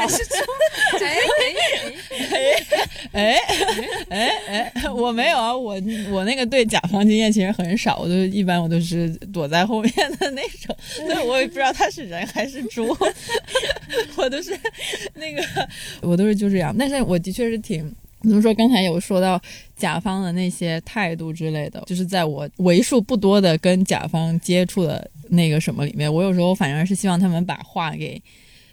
[3.11, 3.39] 哎
[4.09, 5.81] 哎哎，我没有啊，我
[6.11, 12.95] 我那个对甲方经验其实很少，我都一般我都是躲在后面的那种，所以我也不知道他是人还是猪，
[14.15, 14.57] 我都是
[15.15, 15.43] 那个
[16.01, 17.93] 我都是就这样，但是我的确是挺。
[18.21, 18.53] 比如说？
[18.53, 19.41] 刚才有说到
[19.75, 28.21] 甲方的那些态度之类的，就是在我为数不多的跟甲方接触的那个什么里面，我有时候反而是希望他们把话给。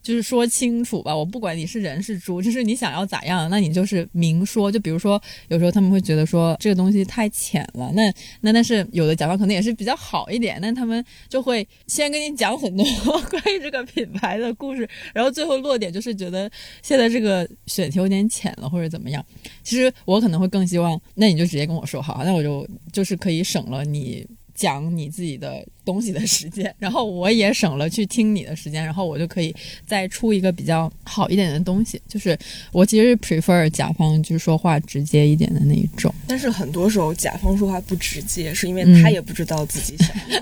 [0.06, 4.70] 就是说清楚吧，我不管你是人是猪，就是你想要咋样，那你就是明说。
[4.70, 8.02] 就比如说，有时候他们会觉得说这个东西太浅了，那
[8.40, 12.86] 那但是有的甲方可能也是比较好一点，但他们就会先跟你讲很多
[13.28, 16.48] 关于这个品牌的故事，然后最后落点就是觉得
[16.82, 19.24] 现在这个选题有点浅了或者怎么样。
[19.64, 24.24] 其实我可能会更希望，那你就直接跟我说好，那我就就是可以省了你。
[24.56, 29.54] 讲你自己的东西的时间， 然后我也省了去听你的时间，然后我就可以
[29.86, 32.00] 再出一个比较好一点的东西。
[32.08, 32.36] 就是
[32.72, 36.12] 我其实 prefer 甲方就是说话直接一点的那一种。
[36.26, 40.40] 但是很多时候甲方说话不直接，是因为嗯他也不知道自己想要。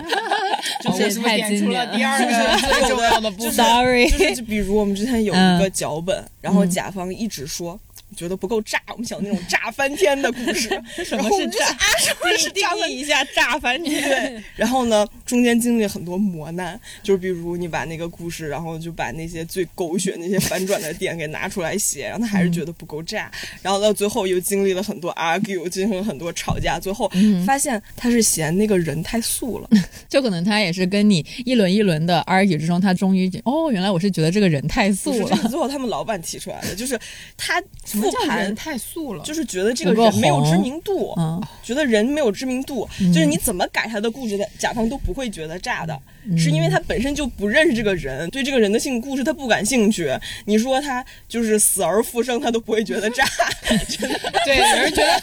[0.97, 7.79] 这是不是点出了第二个 最重要的不？Sorry，就是比如我们之前有一嗯个脚本，然后甲方一直说。
[8.15, 10.69] 觉得不够炸，我们想那种炸翻天的故事。
[11.05, 14.03] 什然后我们就想啊，什么是定义一下炸翻天。
[14.03, 23.31] 对，然后呢，中间经历很多磨难，就是比如你把那个故事，然后就把那些最狗血、那些反转的点给拿出来写，然后他还是觉得不够炸，
[23.63, 27.11] 然后到最后又经历了很多 argue，进行了很多吵架，最后
[27.47, 29.69] 发现他是嫌那个人太素了。
[30.09, 35.37] 就可能他也是跟你一轮一轮的 argue 之中，他终于哦，原来我是觉得这个人太素不是，这了。
[35.43, 36.99] 是最后他们老板提出来的，就是
[37.37, 37.63] 他
[38.05, 38.55] 复叫人盘。
[38.55, 39.23] 太素了？
[39.25, 45.99] 就是觉得这个人没有知名度，嗯觉得人没有知名度，就是你怎么改他的故事，甲方都不会觉得炸的，
[46.37, 50.11] 是因为他本身就不认识这个人，对这个人的性故事他不感兴趣。
[50.45, 53.25] 你说他就是死而复生，他都不会觉得炸。
[53.89, 55.23] 真的对，有人觉得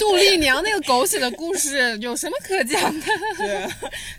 [0.00, 3.06] 杜丽娘那个狗血的故事有什么可讲的？
[3.38, 3.66] 对，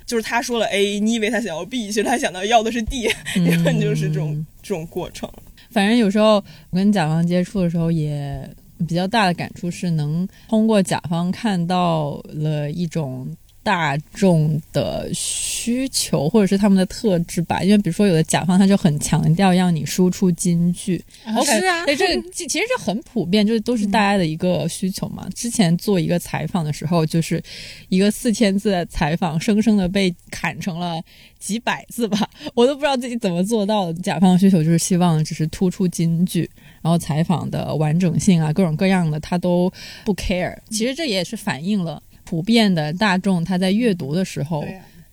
[0.05, 5.29] 就是他说了 A，你以为他想要 B，其实他想到要的是 D，然后 就是这种这种过程。
[5.69, 6.35] 反正有时候
[6.71, 8.49] 我跟甲方接触的时候，也
[8.87, 13.27] 比较大的感触是，能通过甲方看到了一种
[13.61, 17.61] 大众的需求，或者是他们的特质吧。
[17.61, 21.03] 因为比如说，有的甲方他就很强调让你输出金句，
[21.45, 25.27] 是啊对这个其其实这很普遍，就是都是大家的一个需求嘛。
[25.35, 27.41] 之前做一个采访的时候，就是
[27.89, 31.01] 一个四千字的采访，生生的被砍成了
[31.37, 33.99] 几百字吧，我都不知道自己怎么做到的。
[34.01, 36.49] 甲方的需求就是希望只是突出金句，
[36.81, 39.71] 然后采访的完整性啊，各种各样的他都
[40.05, 40.57] 不 care。
[40.69, 44.63] 其实这也是反映了普遍的大众他在阅读的时候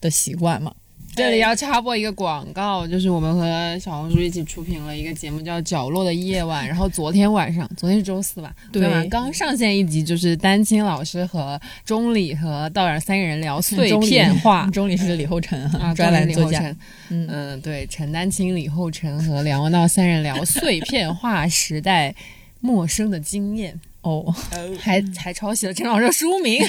[0.02, 0.70] 的习惯嘛。
[1.14, 8.54] 这里要插播一个广告，就是我们和小红书一起出品了一个节目叫《角落的夜晚》，然后昨天晚上，昨天是周四吧？
[8.70, 16.76] 对昨天晚上刚上线一集，就是丹青老师和钟理和道远三个人聊碎片化 钟里是李厚辰啊，专栏作家李厚辰，
[17.08, 22.14] 嗯嗯、对，陈丹青、李厚辰和梁文道三人聊碎片化时代
[22.60, 23.80] 陌生的经验。
[24.06, 26.62] 哦，呃，还还抄袭了陈老师的书名。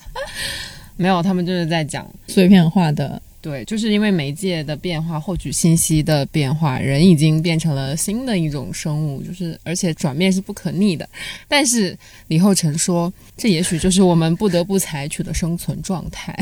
[0.96, 11.08] 没有，他们就是在讲，碎片化的，对，就是因为媒介的变化，获取信息的变化，人已经变成了新的一种生物，就是而且转变是不可逆的。
[11.48, 11.96] 但是
[12.26, 16.36] 李厚成说，这也许就是我们不得不采取的生存状态。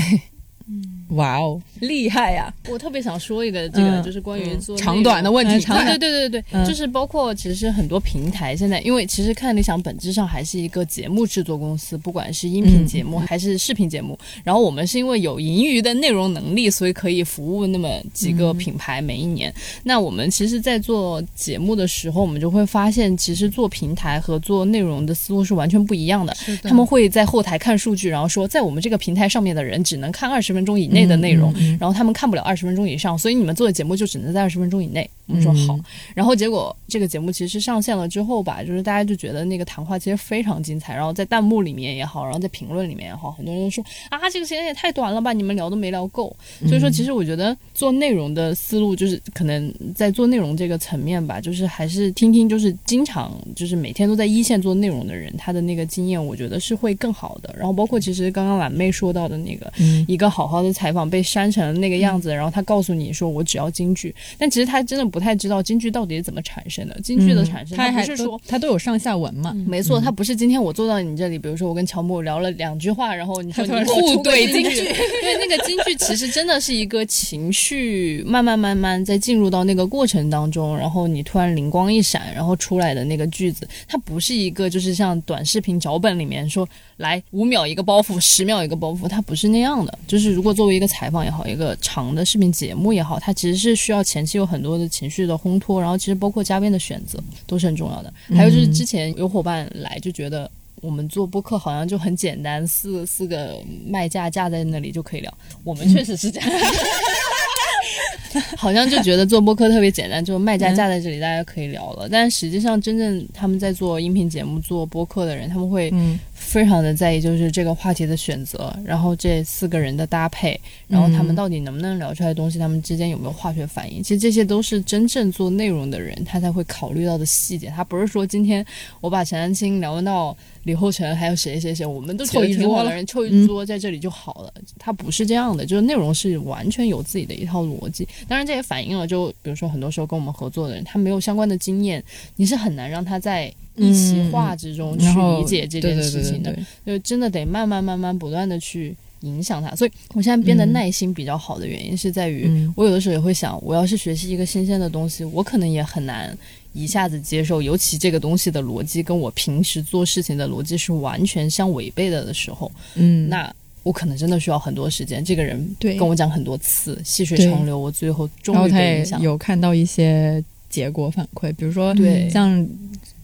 [1.10, 2.52] 哇哦，厉害呀！
[2.68, 14.18] 我特别想说一个，这个嗯就是关于做长短的问题，嗯长对对对对对，嗯就是包括其实很多平台现在，因为其实看理想本质上还是一个节目制作公司，不管是音频节目还是视频节目。
[14.44, 19.52] 然后我们是因为有盈余的内容能力，所以可以服务那么几个品牌每一年。
[19.84, 26.36] 那我们其实，在做节目的时候，我们就会发现，其实做平台和做内容的思路是完全不一样的。
[26.62, 35.08] 他们会在后台看数据，然后说，在我们这个平台上面的人只能看二十分钟以内的内容，嗯然后他们看不了二十分钟以上，所以你们做的节目就只能在二十分钟以内。
[35.28, 35.84] 我们说好，嗯。
[36.14, 46.34] 然后结果这个节目其实上线了之后吧，就是大家就觉得那个谈话其实非常精彩，然后在弹幕里面也好，然后在评论里面也好，很多人说啊，这个时间也太短了吧，你们聊都没聊够。
[46.66, 57.54] 所以说，其实我觉得做内容的思路就是可能在做内容这个层面吧，就是还是听听就是经常就是每天都在一线做内容的人，他的那个经验，我觉得是会更好的。
[57.56, 60.04] 然后包括其实刚刚懒妹说到的那个，嗯。
[60.08, 66.98] 一个好好的采访被删成那个样子，然后他告诉你说我只要京剧，但其实他真的不太知道京剧到底是怎么产生的。
[67.02, 68.40] 京剧的产生，它还是说。
[68.46, 86.66] 它都有上下文嘛，没错，它不是今天我坐到你这里，比如说我跟乔木聊了两句话，然后你说突然出个互怼京剧，京剧对那个京剧其实真的是一个情绪慢慢慢慢在进入到那个过程当中，然后你突然灵光一闪，然后出来的那个句子，它不是一个就是像短视频脚本里面说
[86.98, 89.98] 来五秒一个包袱，十秒一个包袱，它不是那样的。
[90.06, 98.12] 就是如果作为一个采访也好，一个长的视频节目也好，它其实是需要前期有很多的情绪的烘托，然后其实包括嘉宾的选择都是很重要的。
[98.36, 100.48] 还有就是之前有伙伴来就觉得。
[100.80, 105.38] 我们做播客好像就很简单，四四个麦架架在那里就可以聊。
[105.64, 106.48] 我们确实是这样，
[108.56, 112.08] 好像就觉得做播客特别简单，就麦架架在这里，大家可以聊了。
[112.08, 116.16] 但实际上，真正他们在做音频节目、做播客的人，他们会嗯
[116.48, 124.02] 非常的在意，就是这个话题的选择，然后这四个人的搭配，然后他们到底能不能聊出来的东西，他们之间有没有化学反应。
[124.02, 127.68] 其实这些都是真正做内容的人他才会考虑到的细节。
[127.68, 128.64] 他不是说今天
[129.02, 130.34] 我把陈丹青聊到
[130.68, 134.52] 李厚成，还有谁谁谁，我们都觉得凑一桌了挺好的人凑一桌在这里就好了。
[134.78, 138.06] 他不是这样的，就是内容是完全有自己的一套逻辑。
[138.28, 142.04] 当然，这也反映了，就比如说很多时候跟我们合作的人，他没有相关的经验，
[142.36, 146.52] 你是很难让他在一席话之中去理解这件事情的。
[146.52, 149.74] 对对对就真的得慢慢慢慢不断的去影响他。
[149.74, 156.36] 所以我现在变得耐心比较好的原因是在于，嗯我有的时候也会想，我要是学习一个新鲜的东西，我可能也很难
[156.72, 163.54] 一下子接受，尤其这个东西的逻辑跟我平时做事情的逻辑是完全相违背的的时候，嗯，那。
[163.84, 165.24] 我可能真的需要很多时间。
[165.24, 169.04] 这个人对跟我讲很多次，细水长流，我最后终于。
[169.20, 171.94] 有看到一些结果反馈，比如说
[172.30, 172.66] 像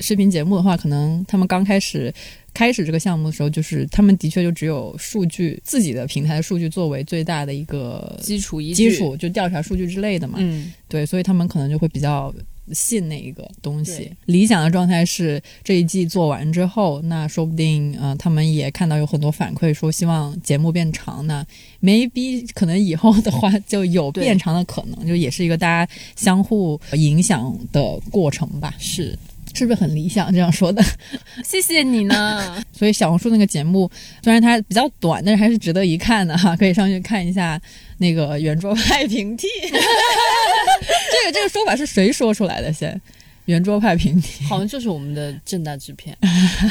[0.00, 2.12] 视频节目的话，可能他们刚开始
[2.52, 10.38] 开始这个项目的时候，就是他们的确就只有数据自己的平台的数据作为最大的一个基础基，础，就调查数据之类的嘛。
[10.40, 12.34] 嗯，对，所以他们可能就会比较
[12.72, 14.10] 信那一个东西。
[14.26, 21.44] 理想的状态是这一季做完之后，那说不定呃他们也看到有很多反馈说希望节目变长呢
[21.82, 28.74] ，maybe 可能以后的话就有变长的可能，就也是一个大家相互影响的过程吧。
[28.78, 29.18] 是
[29.54, 30.82] 是不是很理想这样说的？
[31.44, 32.64] 谢谢你呢。
[32.72, 33.88] 所以小红书那个节目
[34.22, 37.60] 虽然它比较短，但是还是值得一看的哈，可以上去看一下
[37.98, 39.46] 那个圆桌派平替。
[41.12, 42.72] 这个这个说法是谁说出来的？
[42.72, 43.00] 先，
[43.46, 44.44] 圆桌派平替。
[44.44, 46.16] 好像就是我们的正大制片，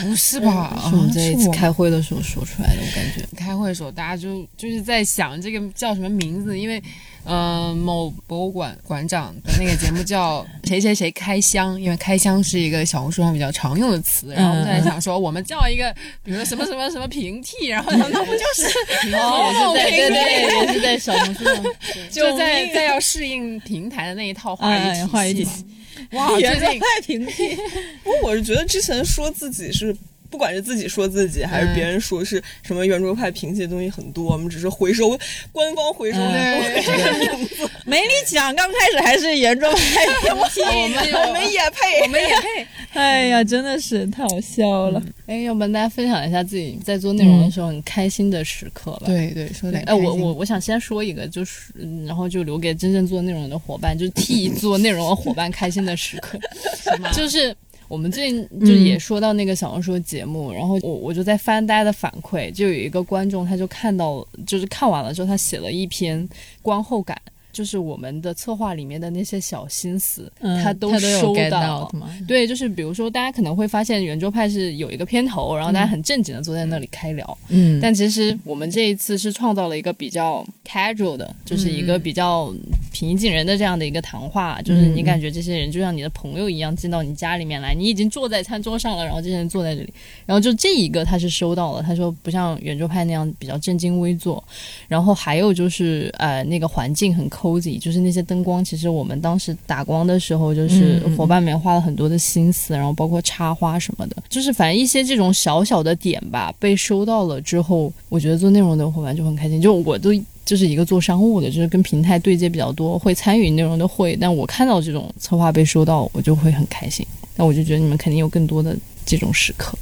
[0.02, 0.76] 不是吧？
[0.90, 3.26] 是我们这一次开会的时候说出来的，我感觉。
[3.36, 6.82] 开会的时候，大家就就是在想这个叫什么名字，因为，
[7.26, 15.94] 呃，某博物馆馆长的那个节目叫 谁谁谁开箱，因为开箱是一个小红书上比较常用的词，然后我们在想说，我们叫一个，
[16.24, 21.64] 比如说什么什么什么平替，然后那不就是哦， 平替也是在对对， 也是在小红书上。
[22.12, 25.66] 就在在要适应平台的那一套话哎语话语体体系。
[26.12, 27.56] 哇，最圆桌近派平替。
[28.04, 29.96] 不过我是觉得之前说自己是。
[30.34, 35.10] 不管是自己说自己，还是别人说是什么圆桌派平替的东西很多，我们只是回收
[35.52, 37.70] 官方回收嗯的名字。
[37.86, 42.68] 没你讲，刚开始还是圆桌派评级， 我们我们也配，我们也配。
[43.00, 45.00] 哎呀，真的是太好笑了。
[45.28, 49.04] 哎，要不然大家分享一下自己在做内容的时候很开心的时刻吧。
[49.06, 56.40] 对对，说的哎，我我我想先说一个，就是嗯然后就留给真正做内容的伙伴，就是替做内容的伙伴开心的时刻，
[57.14, 57.56] 就是。
[57.94, 66.28] 我们最近就也说到那个小红书节目，然后我我就在翻大家的反馈，就有一个观众他就看到，就是看完了之后，他写了一篇
[66.64, 67.16] 观后感。
[67.54, 72.10] 就是我们的策划里面的那些小心思，嗯他都收到到吗？
[72.28, 82.52] 对，就是比如说，大家可能会发现圆桌派是有一个片头，然后大家很正经的坐在那里开聊，嗯，但其实我们这一次是创造了一个比较 casual 的，就是一个比较
[82.92, 89.94] 平易近人的这样的一个谈话，就是你感觉这些人就像你的朋友一样进到你家里面来，你已经坐在餐桌上了，然后这些人坐在这里，
[90.26, 94.44] 然后就这一个他是收到了，他说不像圆桌派那样比较正襟危坐，
[94.88, 109.62] 然后还有就是呃那个环境很 cozy，就是那些灯光，其实我们当时打光的时候，就是伙伴们花了很多的心思，然后包括插花什么的，就是反正一些这种小小的点吧，被收到了之后，我觉得做内容的伙伴就很开心。
[109.62, 110.12] 就我都
[110.46, 117.06] 就是一个做商务的，就是跟平台对接比较多，会参与内容的会，但我看到这种策划被收到，我就会很开心。
[117.36, 119.78] 那我就觉得你们肯定有更多的这种时刻。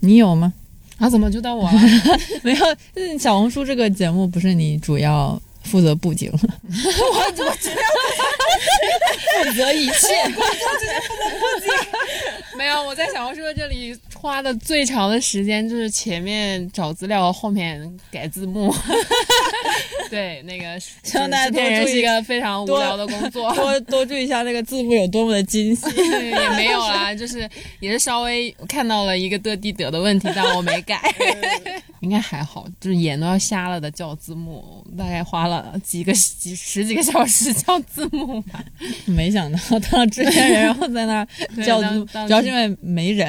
[0.00, 0.52] 你有吗？
[0.98, 1.80] 啊，怎么就到我了？
[2.42, 6.42] 没有，嗯小红书这个节目不是你主要负责布景， 负
[9.56, 10.06] 责一切，
[12.56, 17.78] 没有，我在小红书这里花的最长的时间就是前面找资料，后面
[18.10, 18.74] 改字幕。
[20.08, 23.54] 对，那个 希望大家片人多注意是一个非常无聊的工作。
[23.54, 25.84] 多多注意一下那个字幕有多么的精细。
[26.24, 27.46] 也没有啦，就是
[27.80, 31.02] 也是稍微看到了一个的地得的问题，但我没改，
[32.00, 38.64] 应该还好，就是眼都要瞎了的叫字幕，大概花了几个几十几个小时叫字幕吧。
[39.04, 39.58] 没想到
[39.90, 41.28] 当了制片人，然后在那儿
[41.62, 41.82] 叫
[42.26, 43.28] 主要是因为没人，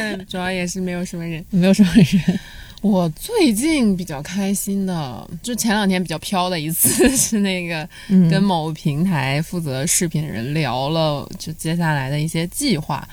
[0.00, 1.44] 对，主要也是没有什么人。
[1.50, 2.40] 没有什么人。
[2.82, 13.08] 我最近比较开心的，就前两天比较飘的一次 是那个嗯跟某平台负责视频的人聊了，就接下来的一些计划。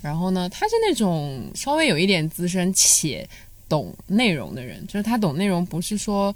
[0.00, 3.28] 然后呢，他是那种稍微有一点资深且
[3.68, 6.34] 懂内容的人，就是他懂内容不是说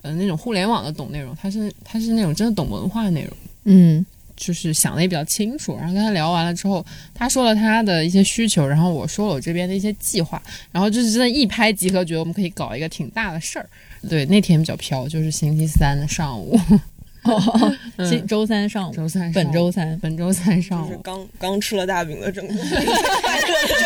[0.00, 3.36] 呃那种互联网的懂内容，他是他是那种真的懂文化的内容。
[3.64, 4.06] 嗯
[4.40, 6.84] 就是想的也比较清楚，然后跟他聊完了之后，
[7.14, 13.68] 他说了他的一些需求，然后我说了我这边的一些计划，然后就是真的一拍即合，觉得我们可以搞一个挺大的事儿。
[14.08, 16.58] 对，那天比较飘，就是星期三的上午，
[18.08, 22.54] 星周三上午，周三上本周三，本周三上就是午，刚刚吃了大饼的整个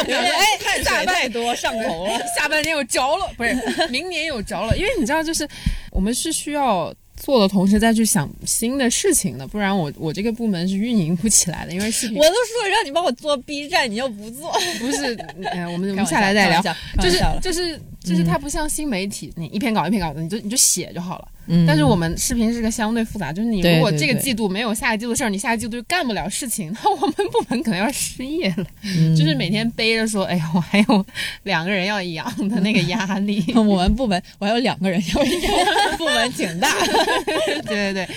[0.06, 2.16] 哎，碳水太多上头了。
[2.38, 3.56] 下半年有着了，不是
[3.90, 5.48] 明年有着了，因为你知道，就是
[5.90, 15.14] 我们是需要做的同时再去想新的事情的，不然我我这个部门是运营不起来的，因为视频我都说了让你帮我做 B 站，你又不做，不是，
[15.52, 16.62] 哎，我们我们下来再聊。，
[17.00, 21.28] 就是就是就是它不像新媒体，你一篇稿一篇稿子，你就你就写就好了。
[21.46, 28.66] 嗯但是我们视频是个相对复杂，就是你如果这个季度没有下个季度的事儿，你下个季度就干不了事情，那我们部门可能要失业了。
[28.82, 31.06] 嗯就是每天背着说，哎呀，我还有
[31.42, 33.44] 两个人要养的那个压力。
[33.54, 35.52] 我们部门我还有两个人要养，
[35.98, 36.72] 部门挺大。
[37.66, 38.08] 对对对，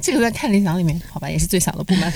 [0.00, 2.12] 这个在看理想里面，好吧，也是最小的部门，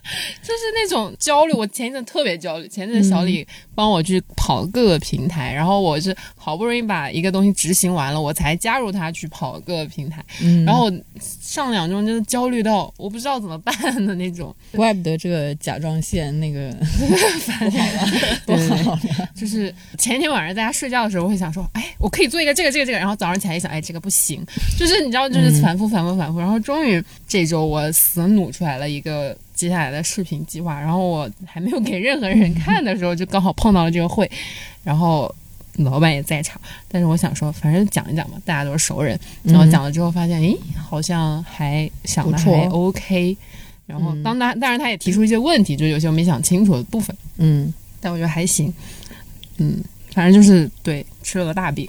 [0.42, 1.52] 就是那种焦虑。
[1.52, 10.24] 我前一阵特别焦虑，前一阵小李帮我去跑各个平台，然后我是好不容易把一个东西执行完了，我才加入他去跑各个平台。
[10.40, 13.74] 嗯然后我上两周真的焦虑到我不知道怎么办
[14.06, 16.72] 的那种， 怪不得这个甲状腺那个。
[19.34, 24.44] 就是前一天晚上大家睡觉的时候，我会想说，哎，我可以做一个这个这个这个，然后早上起来一想，哎，这个不行，
[24.78, 34.28] 就是你知道，就是反复反复反复，然后终于这周我死努出来了一个接下来的视频计划，然后我还没有给任何人看的时候，就刚好碰到了这个会，
[34.82, 35.32] 然后。
[35.76, 39.18] 老板也在场，但是我想说，反正讲一讲嘛，大家都是熟人。
[39.42, 43.34] 然后讲了之后，发现，诶，好像还想的还 OK。
[43.86, 47.16] 然后嗯当然，当然他也提出一些问题，就有些我没想清楚的部分。
[47.38, 48.70] 嗯，但我觉得还行。
[49.56, 51.88] 嗯，反正就是对吃了个大饼，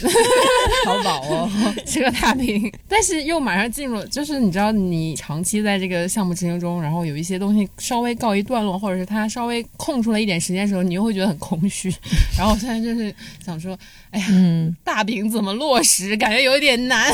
[0.86, 1.50] 好饱哦。
[1.86, 11.92] 吃个大饼，但是又马上进入，就是你知道，你长期在这个项目执行中，然后有一些东西稍微告一段落，或者是它稍微空出了一点时间的时候，你又会觉得很空虚。
[12.36, 13.78] 然后我现在就是想说，
[14.10, 17.12] 哎呀，嗯大饼怎么落实，感觉有一点难。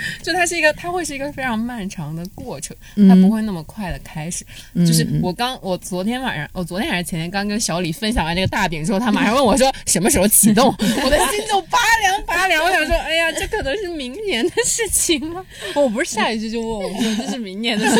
[0.22, 2.76] 就它是一个，它会是一个非常漫长的过程，
[3.08, 4.44] 它不会那么快的开始。
[4.74, 10.68] 嗯就是我刚，我昨天晚上，我昨天还是前天刚跟小李分享完这个大饼之后，他马上问我说什么时候启动，
[11.04, 12.62] 我的心就拔凉拔凉。
[12.64, 15.44] 我想说，哎呀，这可能是明年的事情吗？
[15.74, 17.96] 我不是下一句就问我说这是明年的事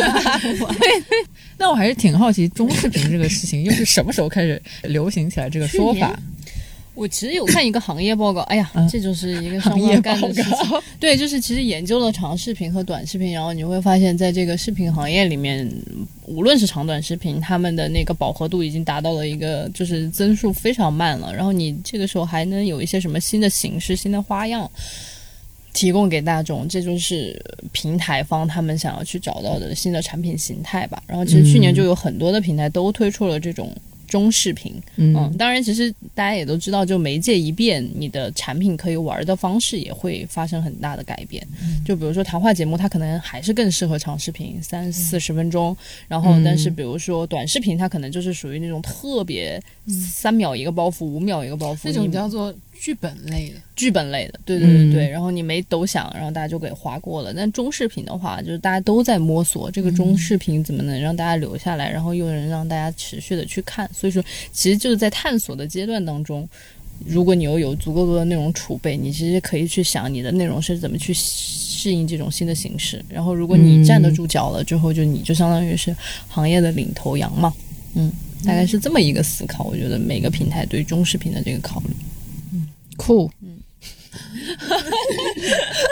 [0.59, 0.75] 吗？
[1.57, 6.17] 那我还是挺好奇中视频这个事情又是什么时候开始流行起来这个说法？
[6.95, 10.81] 我其实有看一个行业报告，哎呀，嗯这就是一个上行业班干的事情。
[10.99, 15.67] 对，就是其实研究了长视频和短视频，然后你会发现在这个视频行业里面，
[16.27, 21.33] 无论是长短视频，他们的那个饱和度已经达到了一个就是增速非常慢了。
[21.33, 24.69] 然后你这个时候还能有一些什么新的形式、新的花样
[25.73, 31.01] 提供给大众，这就是平台方他们想要去找到的新的产品形态吧。
[31.07, 33.75] 然后其实去年就有很多的平台都推出了这种
[34.13, 41.43] 中视频，嗯，嗯当然，其实大家也都知道，就媒介一变，你的产品可以玩的方式也会发生很大的改变。
[41.83, 45.75] 就比如说谈话节目，它可能还是更适合长视频，三四十分钟。
[46.07, 49.59] 然后，但是比如说短视频，它可能就是属于那种特别
[50.13, 52.53] 三秒一个包袱，五秒一个包袱，那种你叫做
[52.83, 53.55] 剧本类的。
[53.77, 55.07] 剧本类的，对对对对。
[55.07, 57.33] 嗯然后你没抖响，然后大家就给划过了。
[57.33, 63.89] 但中视频的话，就是大家都在摸索这个中视频怎么能让大家留下来，然后又能让大家持续的去看。
[63.93, 64.21] 所以说，
[64.51, 66.45] 其实就是在探索的阶段当中。
[67.05, 73.03] 如果你又有足够多的内容储备，你其实可以去想你的内容是怎么去适应这种新的形式。
[73.07, 75.95] 然后，如果你站得住脚了之后，就你就相当于是
[76.27, 77.53] 行业的领头羊嘛。
[77.95, 78.11] 嗯，
[78.45, 79.63] 大概是这么一个思考。
[79.63, 81.95] 我觉得每个平台对中视频的这个考虑。
[82.97, 83.31] 酷。
[83.41, 83.59] 嗯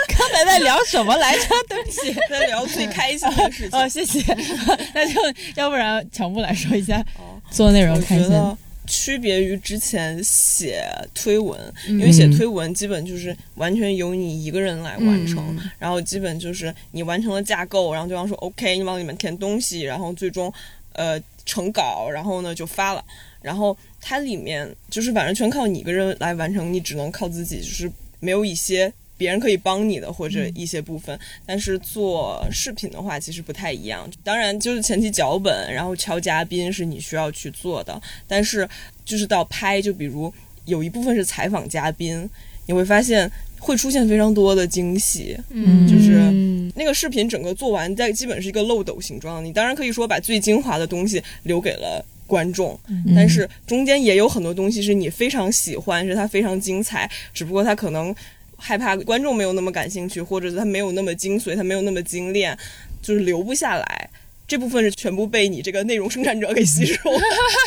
[0.07, 1.45] 刚才在聊什么来着？
[1.67, 2.13] 对不起。
[2.29, 3.73] 在聊最开心的事情。
[3.79, 4.21] 哦，谢谢。
[4.93, 5.19] 那就
[5.55, 8.27] 要不然强布来说一下哦做内容我开心。
[8.27, 10.85] 觉得区别于之前写
[11.15, 20.53] 推文，嗯因为写推文基本就是完全由你一个人来完成，嗯然后基本就是你完成了架构，然后对方说 OK，你往里面填东西，然后最终
[20.93, 23.03] 呃成稿，然后呢就发了。
[23.41, 27.89] 然后它里面就是反正全靠你一个人来完成，你只能靠自己，就是
[28.19, 31.17] 没有一些别人可以帮你的或者一些部分。
[31.45, 34.09] 但是做视频的话，其实不太一样。
[34.23, 38.67] 当然，就是前期脚本，然后敲嘉宾是你需要去做的，但是
[39.05, 40.33] 就是到拍，就比如
[40.65, 42.27] 有一部分是采访嘉宾，
[42.65, 43.29] 你会发现
[43.59, 45.37] 会出现非常多的惊喜。
[45.51, 49.43] 嗯就是嗯那个视频整个做完，在基本是一个漏斗形状。
[49.43, 58.15] 你当然可以说把最精华的东西留给了观众，嗯但是中间也有很多东西是你非常喜欢，是它非常精彩，只不过它可能
[58.55, 62.57] 害怕观众没有那么感兴趣，或者是它没有那么精髓，它没有那么精炼，
[63.01, 64.09] 就是留不下来。
[64.47, 66.95] 这部分是全部被你这个内容生产者给吸收，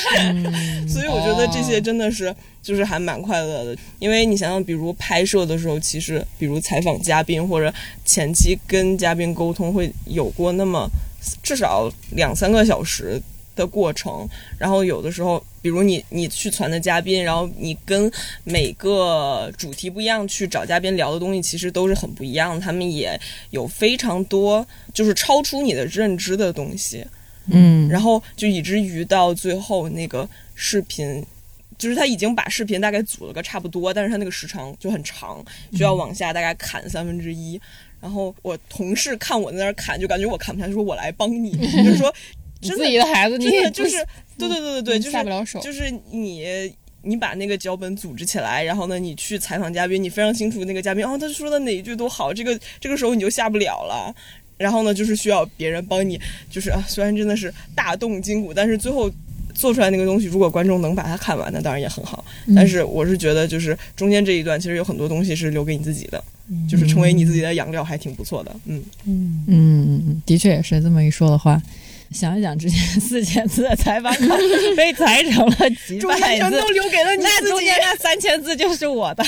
[0.89, 7.73] 所以我觉得这些真的是就是还蛮快乐的，因为你想想，比如拍摄的时候，其实比如采访嘉宾或者
[8.05, 10.87] 前期跟嘉宾沟通，会有过那么
[11.43, 13.19] 至少两三个小时
[13.55, 14.29] 的过程，
[14.59, 18.11] 然后有的时候，比如你你去传的嘉宾，然后你跟
[18.45, 23.19] 每个主题不一样去找嘉宾聊的东西，其实都是很不一样的，他们也
[23.51, 27.07] 有非常多就是超出你的认知的东西，
[27.51, 31.25] 嗯，然后就以至于到最后那个视频。
[31.77, 37.61] 就是他已经把视频大概组了个差不多，但是他那个时长就很长，需要往下大概砍三分之一。
[38.01, 41.51] 然后我同事看我在那儿砍，就感觉我砍不下去，说我来帮你，
[41.83, 42.15] 就是说
[42.65, 43.97] 你自己的孩子，你真的就是
[44.39, 45.61] 对对对对对，就是下不了手。
[45.61, 46.43] 就是你
[47.03, 54.15] 你把那个脚本组织起来，然后呢，你去采访嘉宾，你非常清楚那个嘉宾哦，他说的哪一句都好，这个这个时候你就下不了了。
[54.57, 59.11] 然后呢，就是需要别人帮你，就是啊，虽然真的是大动筋骨，但是最后
[59.53, 62.25] 做出来那个东西，如果观众能把它看完，那当然也很好。
[62.55, 66.23] 但是我是觉得，就是中间这一段，其实有很多东西是留给你自己的，
[66.71, 68.57] 就是成为你自己的养料，还挺不错的。
[68.67, 71.61] 嗯嗯，嗯，的确也是这么一说的话。
[72.15, 74.37] 想一想，之前四千字的采访稿
[74.77, 77.77] 被裁成了几中百字全都，留给了你那中间。
[77.81, 79.25] 那三千字就是我的。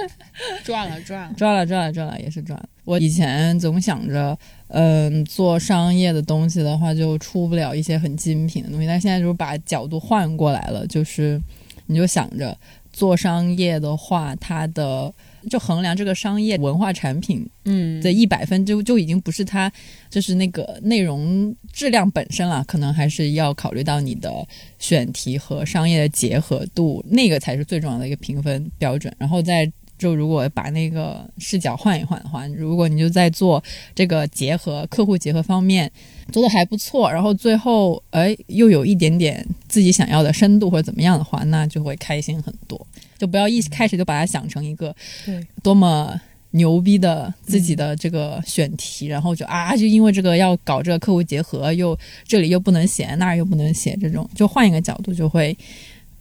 [0.64, 1.34] 赚了赚了。
[1.36, 2.66] 赚了，赚了，赚了，也是赚了。
[2.84, 4.36] 我以前总想着，
[4.68, 8.86] 嗯，做商业的东西的话，就出不了一些很精品的东西。
[8.86, 11.38] 但现在就是把角度换过来了，就是
[11.86, 12.56] 你就想着
[12.92, 15.12] 做商业的话，它的
[15.50, 19.72] 就衡量这个商业文化产品嗯的一百分就就已经不是它
[20.10, 24.46] 就是那个内容质量本身了，可能还是要考虑到你的
[24.78, 29.12] 选题和商业的结合度，那个才是最重要的一个评分标准。
[29.18, 29.70] 然后再
[30.02, 33.62] 就如果把那个视角换一换的话，如果你就在做
[33.94, 35.88] 这个结合客户结合方面
[36.32, 42.84] 做的还不错，然后最后哎又有一点点自己想要的深度或者怎么样的话，那就会开心很多。
[43.16, 44.92] 就不要一开始就把它想成一个
[45.24, 51.96] 对多么牛逼的自己的这个选题，然后就啊，就因为这个要搞这个客户结合，又
[52.26, 55.56] 这里又不能写，那儿又不能写，这种就换一个角度就会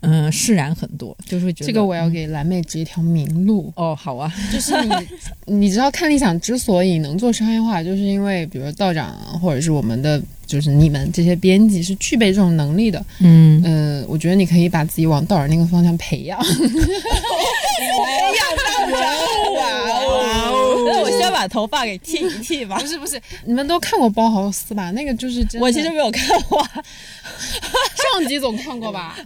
[0.02, 13.04] 嗯释然很多，就是会觉得这个我要给蓝妹指一条明路，哦好啊， 就是你，你知道看理想之所以能做商业化，就是因为比如道长或者是我们的，就是你们这些编辑是具备这种能力的。
[13.20, 16.40] 嗯呃，我觉得你可以把自己往道长那个方向培养。
[16.44, 16.48] 培
[18.38, 18.64] 养道
[19.00, 19.60] 长，哇
[20.50, 20.86] 哦！
[20.88, 22.88] 那我先把头发给剃一剃吧不。
[22.88, 24.92] 是不是，你们都看过包豪斯吧？
[24.92, 25.66] 那个就是真的。
[25.66, 29.18] 我其实没有看过，上集总看过吧？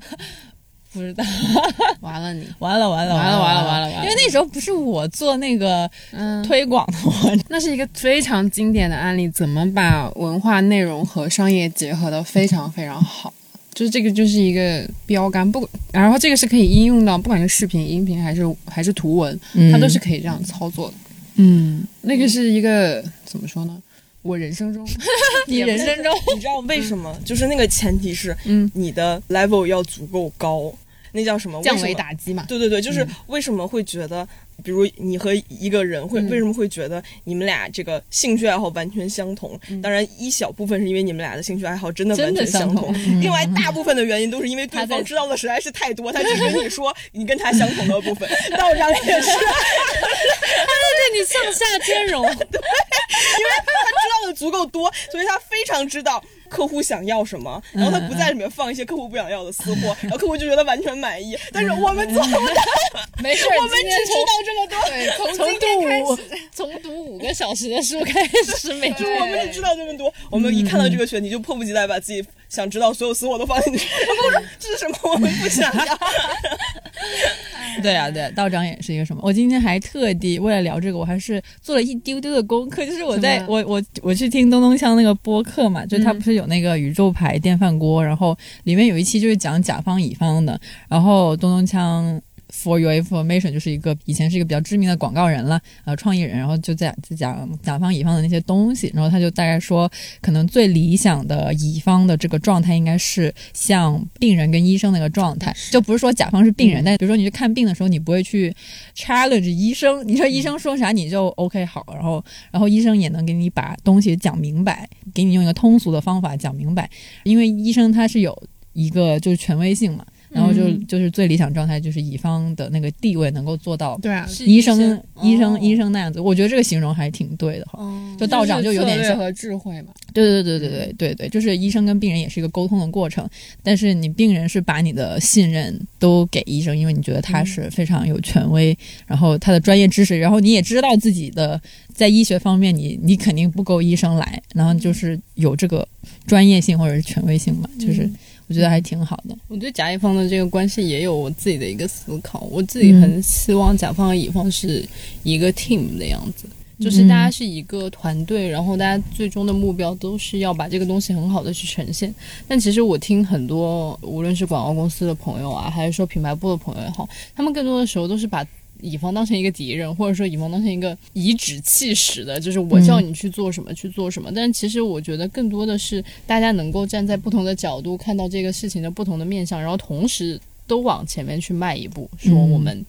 [0.96, 1.24] 不知道。
[2.00, 13.34] 完了你，完了完了完了完了完了完了因为那时候不是我做那个嗯，推广的，我那是一个非常经典的案例，怎么把文化内容和商业结合的非常非常好。
[13.74, 19.38] 就是这个就是一个标杆，不，然后这个是可以应用到不管是视频、音频还是还是图文，
[19.70, 20.94] 它都是可以这样操作的。
[21.36, 23.78] 嗯，那个是一个怎么说呢？
[24.22, 24.88] 我人生中，
[25.46, 27.16] 你人生中你知道为什么？
[27.24, 30.74] 就是那个前提是嗯，你的 level 要足够高，
[31.16, 31.62] 那叫什么？
[31.64, 32.46] 降维打击嘛。
[32.48, 34.28] 对对对，就是为什么会觉得，
[34.64, 39.58] 比如你和一个人会、嗯为什么会觉得你们俩这个兴趣爱好完全相同？
[39.82, 48.28] 当然，一小部分是因为你们俩的兴趣爱好真的完全相同同，另外大部分的原因都是因为对方知道的实在是太多，他只跟你说你跟他相同的部分。
[48.58, 56.22] 道长也是， 对你上下兼容， 对，因为他知道的足够多，所以他非常知道。
[56.56, 61.38] 客户想要什么，然后他不在里面放一些客户不想要的私货，然后客户就觉得完全满意。
[61.52, 62.64] 但是我们做不到，
[63.22, 64.90] 没事，我们只知道这么多。
[64.90, 68.26] 对，从从今天开读五始，从读五个小时的书开
[68.58, 69.20] 始，每天。
[69.20, 72.24] 我们只知道这么多，我们一看到这个选题就迫不及待把自己
[72.56, 73.88] 想知道所有私货都放进去。
[73.90, 74.98] 然后我说这是什么？
[75.14, 76.00] 我们不想要。
[77.84, 79.22] 对啊，对啊，道长也是一个什么？
[79.22, 92.22] 我今天还特地为了聊这个，我还是做了一丢丢的功课，就是我在我我我去听东东锵那个播客嘛，就他嗯不是有那个宇宙牌电饭锅，然后里面有一期就是讲甲方乙方的，然后东东锵。
[92.64, 99.92] For your information，就是一个以前是一个比较知名的广告人了，呃，创意人，然后就在在讲甲方乙方的那些东西，然后他就大概说，
[100.22, 108.56] 可能最理想的乙方的这个状态应该是像病人跟医生那个状态，就不是说甲方是病人，但比如说你去看病的时候，你不会去
[108.96, 116.90] challenge 医生，你说医生说啥你就 OK 好，然后然后医生也能给你把东西讲明白，给你用一个通俗的方法讲明白，
[117.24, 118.36] 因为医生他是有
[118.74, 120.06] 一个就是权威性嘛。
[120.36, 127.80] 然后就嗯就是最理想状态，就是乙方的那个地位能够做到对啊，医生医生哦医生那样子，我觉得这个形容还挺对的哈。
[128.20, 129.94] 就道长就有点像，策略和智慧嘛。
[130.14, 133.28] 对对对对对对对，就是医生跟病人也是一个沟通的过程，
[133.64, 138.78] 但是你病人是把你的信任都给医生，因为你觉得他是非常有权威，
[139.08, 141.62] 然后他的专业知识，然后你也知道自己的
[141.94, 145.88] 在医学方面你你肯定不够医生来，然后就是有这个
[146.28, 148.10] 专业性或者是权威性嘛，就是
[148.48, 149.36] 我觉得还挺好的。
[149.48, 154.88] 我对甲乙方的这个关系也有我自己的一个思考，我自己很希望甲方和乙方是
[155.24, 156.48] 一个 team 的样子。
[156.78, 162.14] 就是大家是一个团队，然后大家最终的目标都是要把这个东西很好的去呈现。
[162.50, 168.46] 但其实我听很多，无论是广告公司的朋友啊，还是说品牌部的朋友也好，他们更多的时候都是把
[168.82, 174.32] 乙方当成一个敌人，或者说乙方当成一个颐指气使的，就是我叫你去做什么、去做什么。
[174.34, 182.86] 但其实我觉得更多的是大家能够站在不同的角度看到这个事情的不同的面向，然后同时都往前面去迈一步，说嗯我们。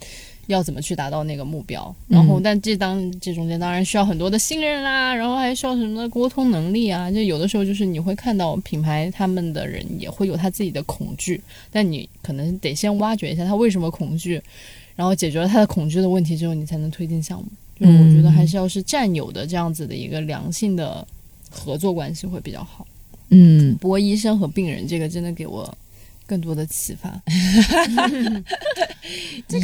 [0.48, 1.92] 要怎么去达到那个目标？
[2.06, 7.10] 然后，但这当这中间当然需要很多的信任啦，然后还需要什么的沟通能力啊。
[7.10, 11.40] 就有的时候就是你会看到品牌他们的人也会有他自己的恐惧，
[11.72, 14.40] 但你可能得先挖掘一下他为什么恐惧，
[14.96, 17.46] 然后解决了他的恐惧的问题之后，你才能推进项目。
[17.78, 21.06] 就是我觉得还是要是战友的这样子的一个良性的
[21.50, 22.86] 合作关系会比较好。
[23.28, 25.76] 嗯，不过医生和病人这个真的给我
[26.26, 27.20] 更多的启发。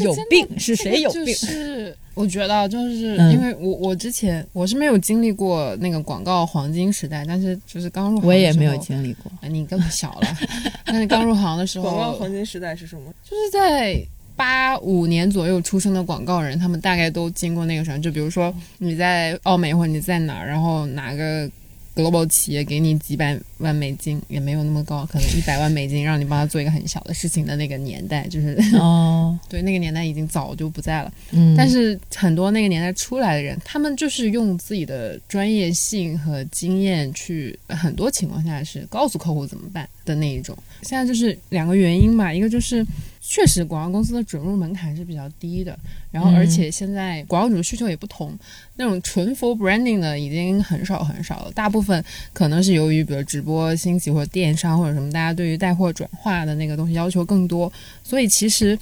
[0.02, 1.24] 有病是谁有病？
[1.24, 9.32] 就是我觉得啊就是嗯因为我我之前我是没有经历过那个广告黄金时代，但是就是刚入行我也没有的时候经历过。
[9.40, 10.36] 啊你更小了，
[10.84, 13.12] 但是刚入行的时候，广告黄金时代是什么？
[13.24, 14.04] 就是在
[14.42, 18.02] 八五年左右出生的广告人，他们大概都经过那个什么。
[18.02, 21.48] 就比如说你在澳美或者你在哪儿，然后哪个
[21.94, 31.12] global 企业给你几百万美金，也没有那么高，可能 一百万美金让你帮他做一个很小的事情的那个年代，就是哦， 对那个年代已经早就不在了。
[31.30, 40.54] 嗯，但是很多那个年代出来的人，他们就是用自己的专业性和经验去，很多情况下是告诉客户怎么办的那一种。
[40.82, 42.84] 现在就是两个原因嘛，一个就是
[43.20, 45.78] 确实广告公司的准入门槛是比较低的，
[46.10, 48.36] 然后嗯而且现在广告主的需求也不同，
[48.74, 57.72] 那种纯 for branding 的已经很少很少了，大部分可能是由于比如直播兴起或者电商或者什么，大家对于带货转化的那个东西要求更多，
[58.02, 58.78] 所以其实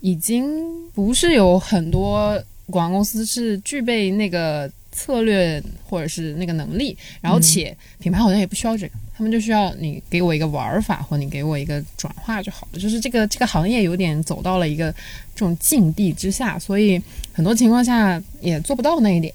[0.00, 0.48] 已经
[0.90, 12.78] 不是有很多广告公司是具备那个策略或者是那个能力，然后且品牌好像也不需要这个，他们就需要你给我一个玩法，或你给我一个转化就好了。
[12.78, 14.90] 就是这个这个行业有点走到了一个
[15.34, 17.00] 这种境地之下，所以
[17.32, 19.32] 很多情况下也做不到那一点。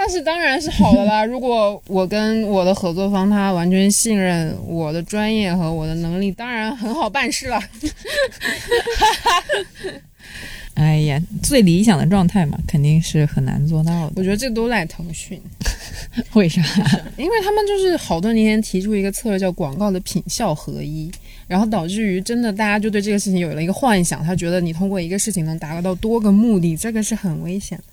[0.00, 1.22] 但是当然是好的啦。
[1.26, 7.62] 如果我跟我的合作方他完全信任我的专业和我的能力，当然很好办事了。
[10.72, 14.12] 哎呀，最理想的状态嘛，肯定是很难做到的。
[14.16, 15.38] 我觉得这都赖腾讯，
[16.32, 16.62] 为啥？
[17.18, 21.12] 因为他们就是好多年前提出一个策略叫广告的品效合一，
[21.46, 27.84] 然后导致于真的大家就对这个事情有了一个幻想，他觉得你通过一个事情能达到多个目的，这个是很危险的。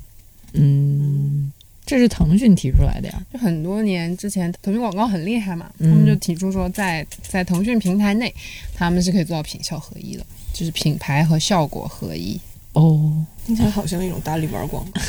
[0.53, 1.51] 嗯，
[1.88, 3.20] 这是腾讯提出来的呀。
[3.34, 8.32] 就很多年之前，腾讯广告很厉害嘛，他嗯们就提出说在，在腾讯平台内，
[8.76, 12.40] 他们是可以做到品效合一的，就是品牌和效果合一。
[12.74, 15.02] 哦，听起来好像一种大力丸广告，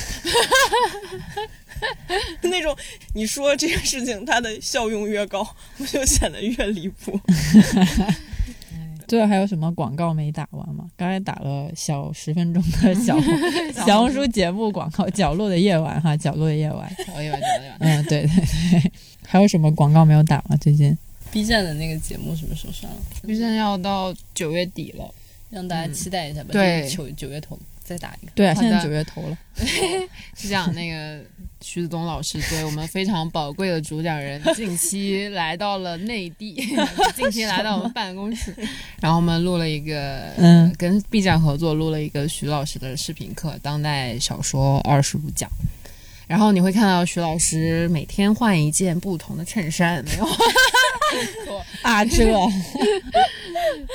[2.49, 2.75] 那种
[3.13, 7.21] 你说这个事情它的效用越高，我就显得越离谱。
[9.09, 10.85] 最后还有什么广告没打完吗？
[10.97, 13.19] 刚才打了小十分钟的小
[13.85, 16.89] 小红书节目广告，《角落的夜晚》哈，《角落的夜晚》。
[17.07, 17.79] 角落夜晚，角落夜晚。
[17.81, 18.93] 嗯，对对对。
[19.27, 20.57] 还有什么广告没有打吗？
[20.61, 20.97] 最近
[21.33, 22.91] ？B 站的那个节目什么时候上
[23.27, 25.13] ？B 站要到九月底了，
[25.51, 26.51] 让大家期待一下吧。
[26.53, 27.59] 对九九月头
[27.89, 28.33] 再打一个。
[28.35, 29.39] 对啊，现在九月头了。
[30.37, 31.21] 是这样，那个
[31.61, 36.55] 徐子东老师对我们非常宝贵的主讲人， 近期来到了内地，
[37.17, 38.55] 近期来到我们办公室，
[39.01, 45.51] 然后我们录了一个，嗯跟 B 站合作录了一个徐老师的视频课，当代小说二十五讲。
[46.29, 50.27] 然后你会看到徐老师每天换一件不同的衬衫，没有？
[51.81, 52.31] 啊，这，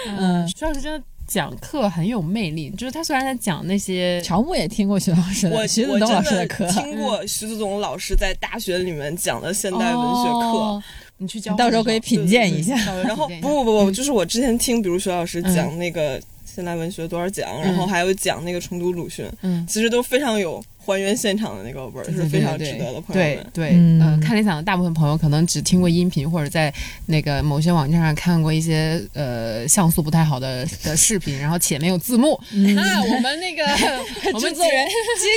[0.07, 6.67] 嗯，徐老师真的讲课很有魅力，就是他虽然在讲那些乔木也听过徐老师的，我徐子东老师我真课。
[6.71, 10.57] 听过徐子东老师在大学里面讲的现代文学课。
[10.57, 10.83] 哦。
[11.17, 12.75] 你去教你到时候可以品鉴一下。
[13.03, 19.65] 然后不不不不，就是我之前听，比如徐老师讲那个现代文学多少讲，然后还有讲那个重读鲁迅，嗯。
[19.67, 23.47] 其实都非常有还原现场的那个味儿，是非常值得的，朋友们。
[23.53, 26.73] 对对，嗯呃，看理想的大部分朋友可能只听过音频，或者在
[27.05, 32.39] 那个某些网站上看过一些呃像素不太好的的视频，然后且没有字幕。
[32.75, 33.63] 那我们那个
[34.33, 34.87] 我们制作人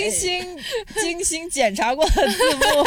[0.01, 0.45] 精心
[1.03, 2.85] 精心检查过的字幕。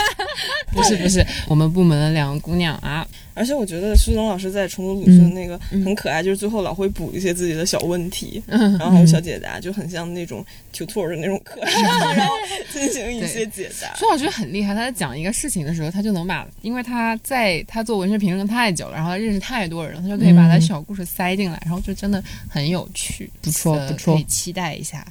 [0.76, 11.82] 不是不是我们部门的两个姑娘啊，而且我觉得苏东老师在重读鲁迅那个很可爱，就是最后老会补一些自己的小问题，然后还有小解答，就很像那种 tutor 的那种课上，
[12.16, 12.34] 然后
[12.72, 13.96] 进行一些解答。
[13.96, 25.06] 徐老师很厉害，他在讲一个事情的时候，他就能把，因为他在他做文学评论太久了，然后他认识太多人了，他就可以把他小故事塞进来，然后就真的很有趣，不错呃不错可以期待一下。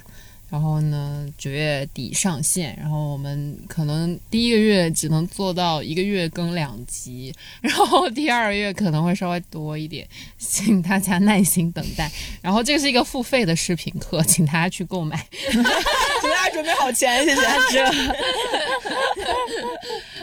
[0.51, 7.31] 然后呢，九月底上线，然后我们可能第一个月只能做到一个月更两集，
[7.61, 10.07] 然后第二个月可能会稍微多一点，
[10.39, 12.11] 请大家耐心等待。
[12.41, 15.23] 然后这个是一个付费的视频课，请大家去购买。
[16.51, 17.41] 准备好钱，谢谢。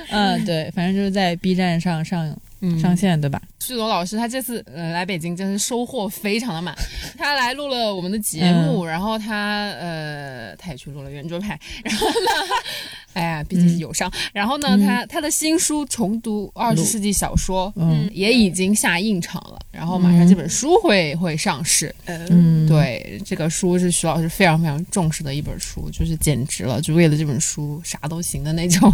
[0.11, 3.41] 嗯，对，反正就是在 B 站上上嗯上线，对吧？
[3.61, 6.75] 旭总老师他这次呃来北京真是收获非常的满，
[7.19, 12.15] 他来录了我们的节目，然后他呃他也去录了圆桌派，然后呢，
[13.17, 18.09] 哎呀毕竟是友商，然后呢他他的新书重读二十世纪小说，嗯。
[18.13, 28.93] 也已经下印场了，然后马上这本书会会上市，嗯，嗯，对，这个书是徐老师非常非常重视的一本书，就是简直了，就为了这本书啥都行的那种。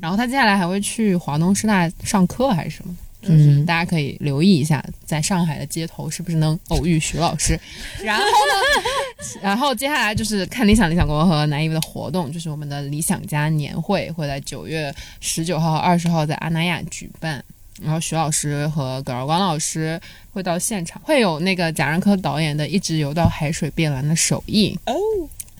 [0.00, 7.58] 然后他接下来还会去华东师大上课还是什么，就是嗯大家可以留意一下，在上海的街头是不是能偶遇徐老师。
[8.02, 17.44] 然后呢， 然后接下来就是看理想理想国和南艺的活动，就是我们的理想家年会会在九月十九号、二十号在阿那亚举办。
[17.82, 19.98] 然后徐老师和葛尔光老师
[20.32, 24.94] 会到现场，会有那个贾樟柯导演的《一直游到海水变蓝》的首映，哦，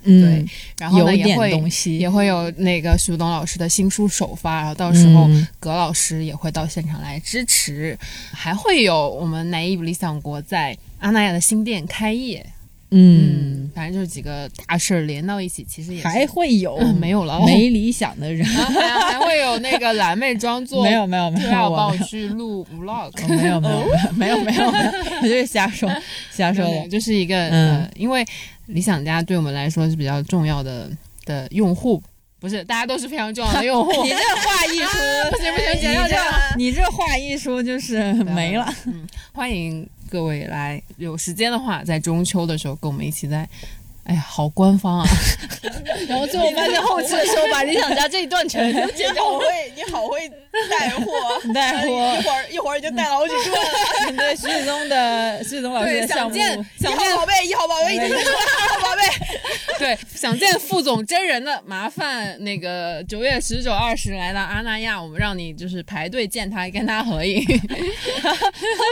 [0.04, 0.46] 嗯，
[0.78, 1.50] 然后呢也会
[1.98, 5.46] 也会有那个徐东老师的新书首发，然后到时候嗯。
[5.58, 7.98] 葛老师也会到现场来支持，
[8.32, 12.44] 还会有我们南艺理想国在阿那亚的新店开业，
[12.90, 23.86] 嗯，反正就是几个大事儿连到一起，其实也还会有嗯没有了，没理想的人，还还会有那个蓝妹装作没有没有没有，对啊，我帮我去录 vlog，我没有没有
[24.16, 24.88] 没有没有没有，
[25.22, 25.90] 我就是瞎说
[26.32, 26.88] 瞎说对， 的。
[26.88, 28.24] 就是一个、嗯呃，因为
[28.72, 30.88] 理想家对我们来说是比较重要的
[31.24, 32.02] 的用户，
[32.38, 33.90] 不是大家都是非常重要的用户。
[34.04, 34.98] 你这话一出，
[35.30, 36.34] 不行不行，剪掉你这这样。
[36.56, 38.72] 你这话一出就是没了。
[39.32, 43.48] 欢迎各位来，有时间的话，在中秋的时候跟我们一起在
[44.04, 45.06] 哎呀，好官方啊！
[46.08, 50.30] 然后最后发现后期的时候把理想家这一段全都 你好会，你好会
[50.70, 51.12] 带货，
[51.54, 54.16] 带货一会儿一会儿已经带了好几个了。
[54.16, 58.30] 对徐子东的徐子东老师，的项目，想见一想见号宝贝，一号宝贝已经出来了，
[58.60, 59.02] 二号宝贝。
[59.78, 67.42] 对想见副总真人的，麻烦那个九月十九、二十来到阿那亚，我们让你就是排队见他，跟他合影。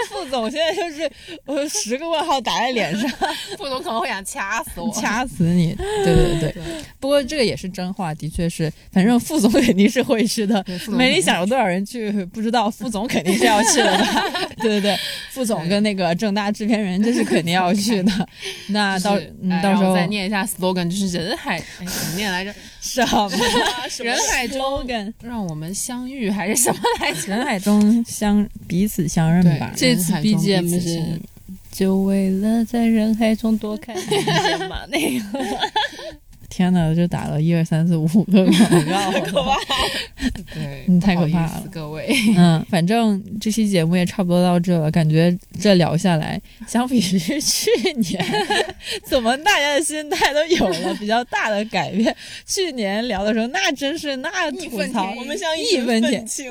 [0.08, 1.10] 副总现在就是
[1.44, 3.10] 我十个问号打在脸上，
[3.58, 4.90] 副总可能会想掐死我。
[4.94, 5.74] 掐死你！
[5.76, 6.54] 对对对，
[6.98, 14.24] 不过这个也是真话，的确是，反正副总肯定是会去的没理想有多少人去不知道，副总肯定是要去的吧？
[14.60, 14.96] 对对对，
[15.30, 18.28] 副总跟那个正大制片人这是肯定要去的。
[18.68, 22.54] 那到就是哎让嗯到时候再念一下 slogan，就是人海，哎，怎么念来着？
[22.80, 23.30] 什么
[24.04, 24.86] 人海中？
[25.22, 27.28] 让我们相遇还是什么来着？
[27.28, 29.72] 人海中相彼此相认吧。
[29.76, 31.20] 这次 BGM 是
[31.70, 35.24] 就为了在人海中多看你一眼嘛，那个
[36.48, 38.86] 天哪，就打了一二三四五个广
[39.32, 39.56] 告，
[40.54, 42.08] 对，嗯太不好意可怕了各位。
[42.36, 48.24] 嗯，反正这期节目也差不多到这了，感觉这聊下来，相比于去年，
[49.04, 52.14] 怎么大家的心态都有了比较大的改变？
[52.46, 55.12] 去年聊的时候，那真是那吐槽。
[55.18, 56.50] 我们像义群愤填愤青，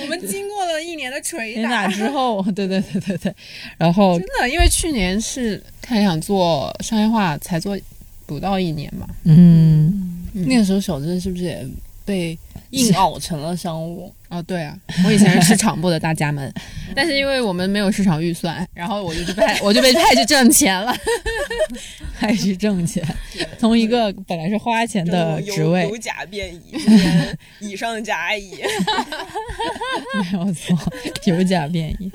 [0.00, 3.34] 我们经过了一年的捶天打 之后，对对对对对，
[3.76, 7.78] 然后真的，因为去年是太想做商业化，才做
[8.26, 9.06] 不到一年嘛。
[9.24, 11.66] 嗯，那个时候小镇是不是也
[12.04, 12.38] 被
[12.70, 14.12] 硬熬成了商务？
[14.28, 16.52] 哦，对啊，我以前是市场部的大家们，
[16.96, 20.92] 但是因为我们没有市场预算，然后我就被 我就被派去挣钱了。
[22.18, 23.04] 派去挣钱，
[23.56, 26.76] 从一个本来是花钱的职位由，甲变乙，
[27.60, 28.56] 乙上甲乙。
[30.14, 30.76] 没有错，
[31.26, 32.10] 有甲变乙。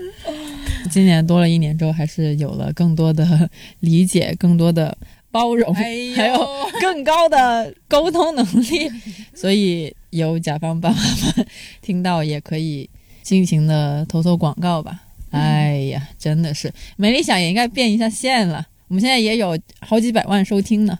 [0.89, 3.49] 今年多了一年之后，还是有了更多的
[3.79, 4.97] 理解，更多的
[5.31, 6.47] 包容，哎还有
[6.79, 8.91] 更高的沟通能力。
[9.33, 11.47] 所以有甲方爸爸们
[11.81, 12.89] 听到也可以
[13.23, 15.03] 尽情的投投广告吧。
[15.31, 18.67] 哎呀，真的是没理想也应该变一下线了。
[18.89, 20.99] 我们现在也有好几百万收听呢，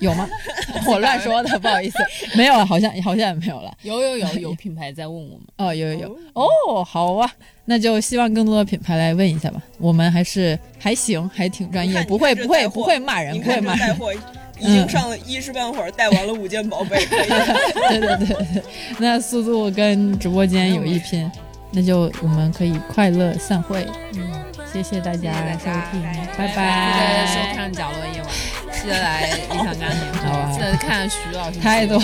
[0.00, 0.28] 有吗？
[0.86, 1.98] 我乱说的，不好意思，
[2.36, 3.72] 没有了，好像好像也没有了。
[3.82, 6.18] 有有有有品牌在问我们，哦，有有有。
[6.34, 7.30] 哦，好啊，
[7.64, 9.62] 那就希望更多的品牌来问一下吧。
[9.78, 13.96] 我们还是还行，还挺专业，不会不会不会骂人，不会骂人。
[14.58, 18.62] 已经上了一时半会儿，带完了五件宝贝， 对对对，
[18.98, 21.30] 那速度跟直播间有一拼，
[21.72, 23.86] 那就我们可以快乐散会。
[24.14, 24.35] 嗯，
[24.76, 26.02] 谢谢大家收听
[26.36, 28.30] 拜拜谢谢收看角落夜晚
[28.70, 31.98] 记得来李小男孩记得看徐老师太多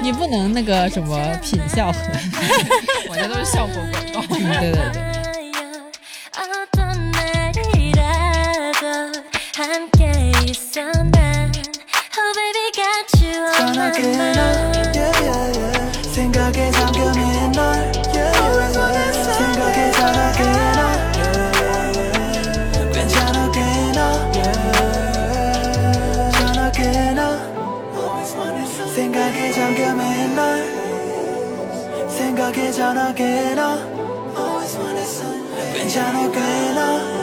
[0.00, 2.40] 你不能那个什么品效和呵
[3.10, 4.34] 我这都是效果广告。
[4.34, 5.16] 对 对对。
[32.46, 33.74] 가게 전화기나
[34.36, 36.38] Always wanted something 괜찮을까
[36.74, 37.15] 나